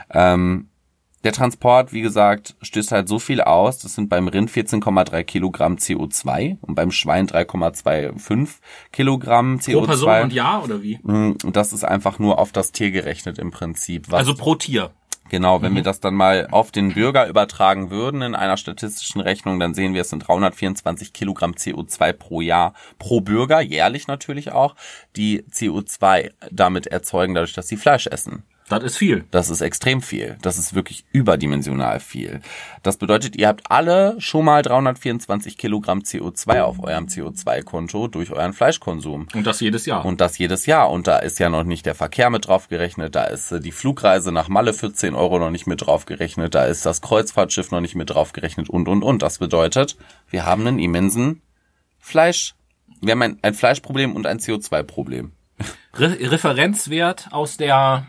[0.10, 0.70] Ähm,
[1.24, 3.80] der Transport, wie gesagt, stößt halt so viel aus.
[3.80, 8.59] Das sind beim Rind 14,3 Kilogramm CO2 und beim Schwein 3,25
[8.91, 9.74] Kilogramm CO2.
[9.74, 10.99] Pro Person und Jahr oder wie?
[11.03, 14.11] Und das ist einfach nur auf das Tier gerechnet im Prinzip.
[14.11, 14.91] also pro Tier.
[15.32, 15.78] Genau, wenn mhm.
[15.78, 19.93] wir das dann mal auf den Bürger übertragen würden in einer statistischen Rechnung, dann sehen
[19.93, 24.76] wir, es sind 324 Kilogramm CO2 pro Jahr pro Bürger, jährlich natürlich auch,
[25.15, 28.43] die CO2 damit erzeugen, dadurch, dass sie Fleisch essen.
[28.72, 29.26] Das ist viel.
[29.32, 30.38] Das ist extrem viel.
[30.41, 32.39] Das ist wirklich überdimensional viel.
[32.84, 38.53] Das bedeutet, ihr habt alle schon mal 324 Kilogramm CO2 auf eurem CO2-Konto durch euren
[38.53, 39.28] Fleischkonsum.
[39.34, 40.05] Und das jedes Jahr.
[40.05, 40.89] Und das jedes Jahr.
[40.89, 43.13] Und da ist ja noch nicht der Verkehr mit drauf gerechnet.
[43.13, 46.55] Da ist äh, die Flugreise nach Malle für 10 Euro noch nicht mit drauf gerechnet.
[46.55, 49.22] Da ist das Kreuzfahrtschiff noch nicht mit drauf gerechnet und, und, und.
[49.22, 49.97] Das bedeutet,
[50.30, 51.41] wir haben einen immensen
[51.99, 52.55] Fleisch.
[53.01, 55.34] Wir haben ein, ein Fleischproblem und ein CO2-Problem.
[55.95, 58.07] Re Referenzwert aus der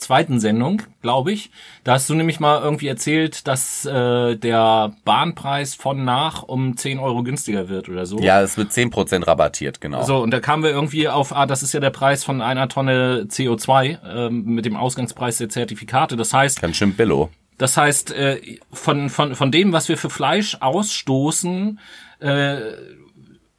[0.00, 1.50] zweiten Sendung, glaube ich.
[1.84, 6.98] Da hast du nämlich mal irgendwie erzählt, dass äh, der Bahnpreis von nach um 10
[6.98, 8.18] Euro günstiger wird oder so.
[8.18, 10.02] Ja, es wird 10% rabattiert, genau.
[10.02, 12.68] So, und da kamen wir irgendwie auf, ah, das ist ja der Preis von einer
[12.68, 16.16] Tonne CO2 ähm, mit dem Ausgangspreis der Zertifikate.
[16.16, 16.60] Das heißt...
[16.60, 17.30] Ganz schön billo.
[17.58, 18.40] Das heißt, äh,
[18.72, 21.78] von, von, von dem, was wir für Fleisch ausstoßen,
[22.20, 22.56] äh,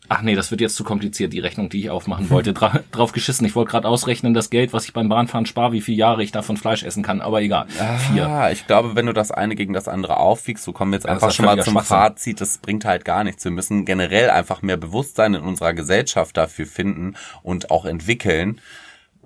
[0.09, 2.51] Ach nee, das wird jetzt zu kompliziert, die Rechnung, die ich aufmachen wollte.
[2.53, 3.45] Dra drauf geschissen.
[3.45, 6.33] Ich wollte gerade ausrechnen, das Geld, was ich beim Bahnfahren spare, wie viele Jahre ich
[6.33, 7.67] davon Fleisch essen kann, aber egal.
[7.69, 8.27] Vier.
[8.27, 11.05] Ah, ich glaube, wenn du das eine gegen das andere aufwiegst, so kommen wir jetzt
[11.05, 13.43] ja, einfach schon mal zum Fazit, das bringt halt gar nichts.
[13.45, 18.59] Wir müssen generell einfach mehr Bewusstsein in unserer Gesellschaft dafür finden und auch entwickeln,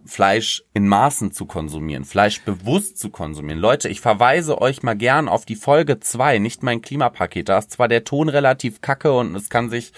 [0.06, 3.60] Fleisch in Maßen zu konsumieren, Fleisch bewusst zu konsumieren.
[3.60, 7.50] Leute, ich verweise euch mal gern auf die Folge zwei, nicht mein Klimapaket.
[7.50, 9.94] Da ist zwar der Ton relativ kacke und es kann sich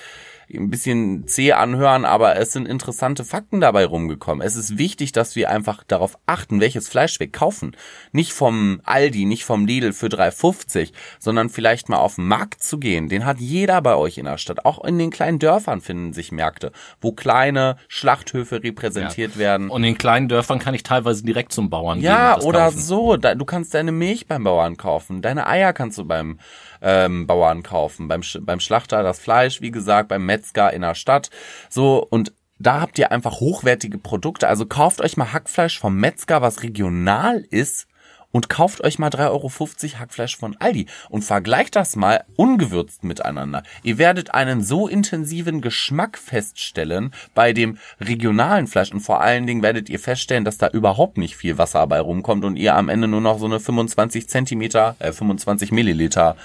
[0.54, 4.46] ein bisschen zäh anhören, aber es sind interessante Fakten dabei rumgekommen.
[4.46, 7.76] Es ist wichtig, dass wir einfach darauf achten, welches Fleisch wir kaufen.
[8.14, 12.78] Nicht vom Aldi, nicht vom Lidl für 3,50, sondern vielleicht mal auf den Markt zu
[12.80, 13.10] gehen.
[13.10, 14.66] Den hat jeder bei euch in der Stadt.
[14.66, 16.72] Auch in den kleinen Dörfern finden sich Märkte,
[17.02, 19.40] wo kleine Schlachthöfe repräsentiert ja.
[19.40, 19.70] werden.
[19.70, 22.42] Und in kleinen Dörfern kann ich teilweise direkt zum Bauern ja, gehen.
[22.42, 22.80] Ja, oder kaufen.
[22.80, 23.18] so.
[23.18, 25.22] Du kannst deine Milch beim Bauern kaufen.
[25.22, 26.40] Deine Eier kannst du beim
[26.82, 28.08] ähm, Bauern kaufen.
[28.08, 31.30] Beim, beim Schlachter das Fleisch, wie gesagt, beim Metzger in der Stadt.
[31.70, 34.48] So, und da habt ihr einfach hochwertige Produkte.
[34.48, 37.88] Also kauft euch mal Hackfleisch vom Metzger, was regional ist
[38.32, 43.64] und kauft euch mal 3,50 Euro Hackfleisch von Aldi und vergleicht das mal ungewürzt miteinander.
[43.84, 49.64] Ihr werdet einen so intensiven Geschmack feststellen bei dem regionalen Fleisch und vor allen Dingen
[49.64, 53.08] werdet ihr feststellen, dass da überhaupt nicht viel Wasser dabei rumkommt und ihr am Ende
[53.08, 56.36] nur noch so eine 25 Zentimeter, äh, 25 Milliliter,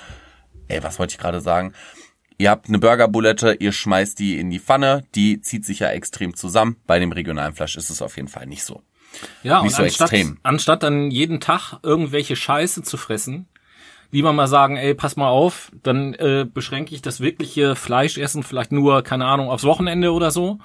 [0.72, 1.72] ey, was wollte ich gerade sagen?
[2.38, 6.34] Ihr habt eine Burgerbulette, ihr schmeißt die in die Pfanne, die zieht sich ja extrem
[6.34, 6.76] zusammen.
[6.86, 8.82] Bei dem regionalen Fleisch ist es auf jeden Fall nicht so.
[9.42, 10.38] Ja, nicht und so anstatt, extrem.
[10.42, 13.46] anstatt dann jeden Tag irgendwelche Scheiße zu fressen,
[14.10, 18.72] lieber mal sagen, ey, pass mal auf, dann äh, beschränke ich das wirkliche Fleischessen vielleicht
[18.72, 20.58] nur, keine Ahnung, aufs Wochenende oder so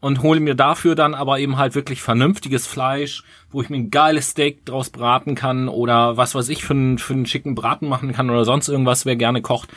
[0.00, 3.90] und hole mir dafür dann aber eben halt wirklich vernünftiges Fleisch, wo ich mir ein
[3.90, 7.88] geiles Steak draus braten kann oder was weiß ich für einen, für einen schicken Braten
[7.88, 9.70] machen kann oder sonst irgendwas, wer gerne kocht.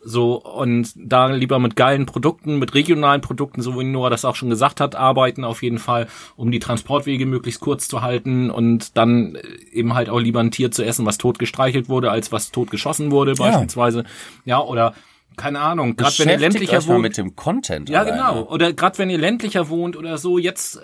[0.00, 4.36] So, und da lieber mit geilen Produkten, mit regionalen Produkten, so wie Nora das auch
[4.36, 6.06] schon gesagt hat, arbeiten auf jeden Fall,
[6.36, 9.36] um die Transportwege möglichst kurz zu halten und dann
[9.72, 12.70] eben halt auch lieber ein Tier zu essen, was tot gestreichelt wurde, als was tot
[12.70, 14.04] geschossen wurde, beispielsweise.
[14.44, 14.94] Ja, oder
[15.38, 17.00] keine Ahnung, gerade wenn ihr ländlicher wohnt.
[17.00, 17.88] mit dem Content.
[17.88, 18.16] Ja, alleine.
[18.16, 18.42] genau.
[18.52, 20.80] Oder gerade wenn ihr ländlicher wohnt oder so, jetzt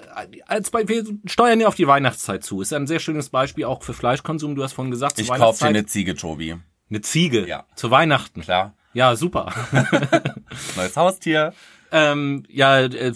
[0.47, 2.63] als bei wir steuern ja auf die Weihnachtszeit zu.
[2.63, 4.55] Ist ja ein sehr schönes Beispiel auch für Fleischkonsum.
[4.55, 6.57] Du hast vorhin gesagt, ich kaufe dir eine Ziege, Tobi.
[6.89, 7.47] Eine Ziege?
[7.47, 7.65] Ja.
[7.75, 8.41] Zu Weihnachten?
[8.41, 8.75] Klar.
[8.95, 9.53] Ja, super.
[10.77, 11.53] Neues Haustier.
[11.93, 13.13] Ähm, ja, äh,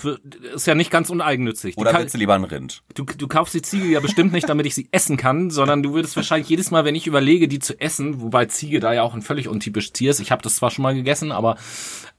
[0.54, 1.76] ist ja nicht ganz uneigennützig.
[1.76, 2.82] Oder willst du lieber ein Rind?
[2.94, 5.94] Du, du kaufst die Ziege ja bestimmt nicht, damit ich sie essen kann, sondern du
[5.94, 9.14] würdest wahrscheinlich jedes Mal, wenn ich überlege, die zu essen, wobei Ziege da ja auch
[9.14, 10.20] ein völlig untypisches Tier ist.
[10.20, 11.56] Ich habe das zwar schon mal gegessen, aber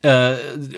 [0.01, 0.35] äh,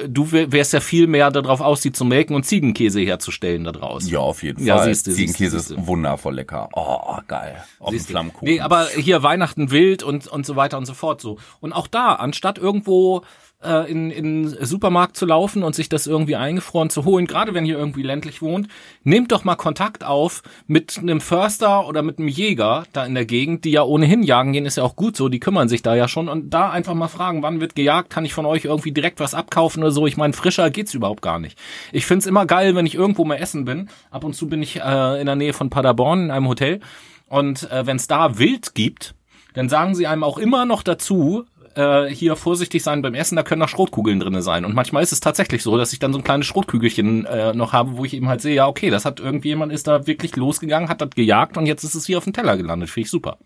[0.08, 4.10] du wärst ja viel mehr darauf aus, die zu melken und Ziegenkäse herzustellen da draußen.
[4.10, 4.88] Ja, auf jeden ja, Fall.
[4.88, 5.76] Siehst du, Ziegenkäse siehst du.
[5.76, 6.70] ist wundervoll lecker.
[6.74, 7.64] Oh, geil.
[7.80, 8.48] Auf dem Flammkuchen.
[8.48, 11.38] Nee, aber hier Weihnachten wild und, und so weiter und so fort so.
[11.60, 13.24] Und auch da, anstatt irgendwo
[13.64, 17.66] äh, in, in Supermarkt zu laufen und sich das irgendwie eingefroren zu holen, gerade wenn
[17.66, 18.68] ihr irgendwie ländlich wohnt,
[19.04, 23.26] nehmt doch mal Kontakt auf mit einem Förster oder mit einem Jäger da in der
[23.26, 25.96] Gegend, die ja ohnehin jagen gehen, ist ja auch gut so, die kümmern sich da
[25.96, 28.92] ja schon und da einfach mal fragen, wann wird gejagt, kann ich von euch irgendwie
[28.92, 30.08] direkt was abkaufen oder so.
[30.08, 31.58] Ich meine, frischer geht's überhaupt gar nicht.
[31.92, 33.90] Ich find's immer geil, wenn ich irgendwo mal essen bin.
[34.10, 36.80] Ab und zu bin ich äh, in der Nähe von Paderborn in einem Hotel
[37.28, 39.16] und äh, wenn es da Wild gibt,
[39.54, 41.46] dann sagen sie einem auch immer noch dazu,
[41.76, 44.66] äh, hier vorsichtig sein beim Essen, da können noch Schrotkugeln drinne sein.
[44.66, 47.74] Und manchmal ist es tatsächlich so, dass ich dann so ein kleines Schrotkügelchen äh, noch
[47.74, 50.90] habe, wo ich eben halt sehe, ja, okay, das hat irgendjemand ist da wirklich losgegangen,
[50.90, 52.90] hat das gejagt und jetzt ist es hier auf dem Teller gelandet.
[52.90, 53.38] Finde ich super.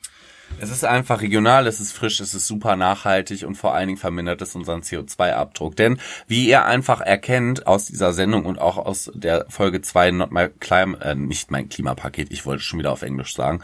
[0.58, 4.00] Es ist einfach regional, es ist frisch, es ist super nachhaltig und vor allen Dingen
[4.00, 5.76] vermindert es unseren CO2-Abdruck.
[5.76, 10.32] Denn wie ihr einfach erkennt aus dieser Sendung und auch aus der Folge 2 Not
[10.32, 13.62] My Clim äh, nicht mein Klimapaket, ich wollte schon wieder auf Englisch sagen,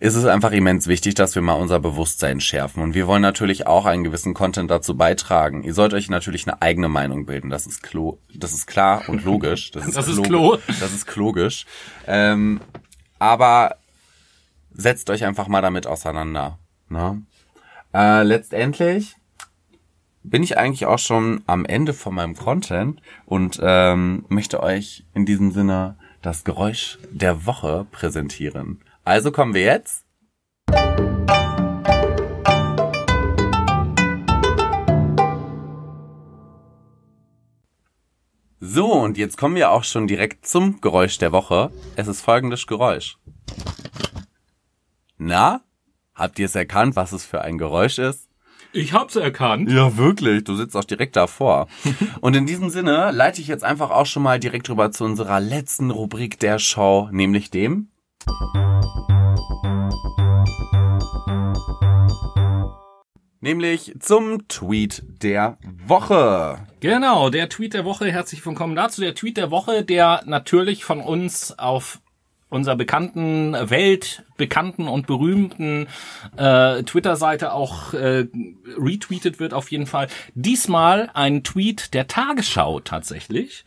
[0.00, 2.82] ist es einfach immens wichtig, dass wir mal unser Bewusstsein schärfen.
[2.82, 5.62] Und wir wollen natürlich auch einen gewissen Content dazu beitragen.
[5.62, 7.48] Ihr sollt euch natürlich eine eigene Meinung bilden.
[7.48, 9.70] Das ist klo, das ist klar und logisch.
[9.70, 10.58] Das ist, das ist Klo.
[10.66, 11.64] Das ist logisch.
[12.06, 12.60] Ähm,
[13.18, 13.76] aber
[14.74, 16.58] setzt euch einfach mal damit auseinander.
[16.88, 17.22] Ne?
[17.94, 19.16] Äh, letztendlich
[20.22, 25.26] bin ich eigentlich auch schon am Ende von meinem Content und ähm, möchte euch in
[25.26, 28.80] diesem Sinne das Geräusch der Woche präsentieren.
[29.04, 30.04] Also kommen wir jetzt.
[38.60, 41.70] So, und jetzt kommen wir auch schon direkt zum Geräusch der Woche.
[41.96, 43.18] Es ist folgendes Geräusch.
[45.26, 45.62] Na,
[46.14, 48.28] habt ihr es erkannt, was es für ein Geräusch ist?
[48.74, 49.70] Ich hab's erkannt.
[49.70, 50.44] Ja, wirklich.
[50.44, 51.66] Du sitzt auch direkt davor.
[52.20, 55.40] Und in diesem Sinne leite ich jetzt einfach auch schon mal direkt rüber zu unserer
[55.40, 57.88] letzten Rubrik der Show, nämlich dem
[63.44, 66.66] nämlich zum Tweet der Woche.
[66.80, 68.10] Genau, der Tweet der Woche.
[68.10, 69.02] Herzlich willkommen dazu.
[69.02, 72.00] Der Tweet der Woche, der natürlich von uns auf
[72.48, 75.86] unserer bekannten, weltbekannten und berühmten
[76.36, 78.26] äh, Twitter-Seite auch äh,
[78.78, 80.08] retweetet wird auf jeden Fall.
[80.34, 83.64] Diesmal ein Tweet der Tagesschau tatsächlich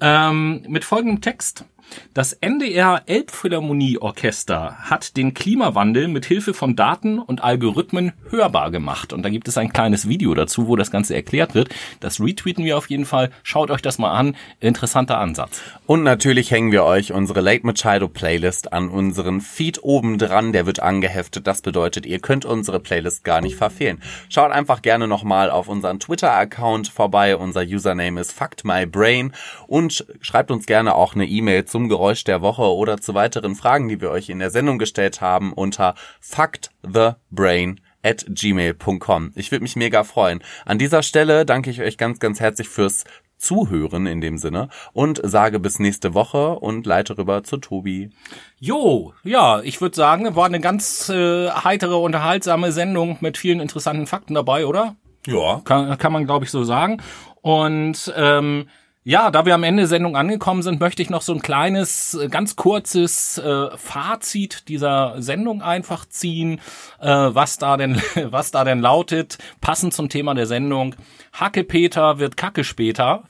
[0.00, 1.64] ähm, mit folgendem Text.
[2.12, 9.12] Das NDR Elbphilharmonie Orchester hat den Klimawandel mit Hilfe von Daten und Algorithmen hörbar gemacht.
[9.12, 11.70] Und da gibt es ein kleines Video dazu, wo das Ganze erklärt wird.
[12.00, 13.30] Das retweeten wir auf jeden Fall.
[13.42, 14.36] Schaut euch das mal an.
[14.60, 15.60] Interessanter Ansatz.
[15.86, 20.52] Und natürlich hängen wir euch unsere Late Machado Playlist an unseren Feed oben dran.
[20.52, 21.46] Der wird angeheftet.
[21.46, 24.02] Das bedeutet, ihr könnt unsere Playlist gar nicht verfehlen.
[24.28, 27.36] Schaut einfach gerne nochmal auf unseren Twitter-Account vorbei.
[27.36, 29.32] Unser Username ist FactMyBrain
[29.66, 33.88] und schreibt uns gerne auch eine E-Mail zum Geräusch der Woche oder zu weiteren Fragen,
[33.88, 39.32] die wir euch in der Sendung gestellt haben unter factthebrain at gmail.com.
[39.34, 40.42] Ich würde mich mega freuen.
[40.66, 43.04] An dieser Stelle danke ich euch ganz, ganz herzlich fürs
[43.38, 48.10] Zuhören in dem Sinne und sage bis nächste Woche und leite rüber zu Tobi.
[48.58, 54.06] Jo, ja, ich würde sagen, war eine ganz äh, heitere, unterhaltsame Sendung mit vielen interessanten
[54.06, 54.96] Fakten dabei, oder?
[55.26, 55.60] Ja.
[55.64, 57.02] Kann, kann man, glaube ich, so sagen.
[57.42, 58.68] Und ähm,
[59.06, 62.14] ja, da wir am Ende der Sendung angekommen sind, möchte ich noch so ein kleines,
[62.14, 66.58] äh, ganz kurzes äh, Fazit dieser Sendung einfach ziehen,
[67.00, 70.94] äh, was da denn, was da denn lautet, passend zum Thema der Sendung.
[71.34, 73.24] Hacke Peter wird Kacke später.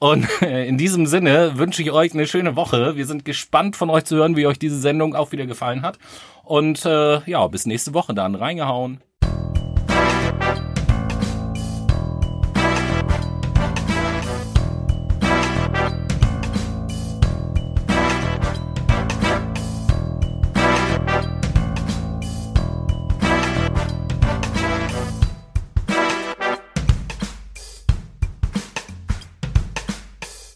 [0.00, 2.96] Und in diesem Sinne wünsche ich euch eine schöne Woche.
[2.96, 5.98] Wir sind gespannt von euch zu hören, wie euch diese Sendung auch wieder gefallen hat.
[6.42, 8.34] Und äh, ja, bis nächste Woche dann.
[8.34, 9.00] Reingehauen.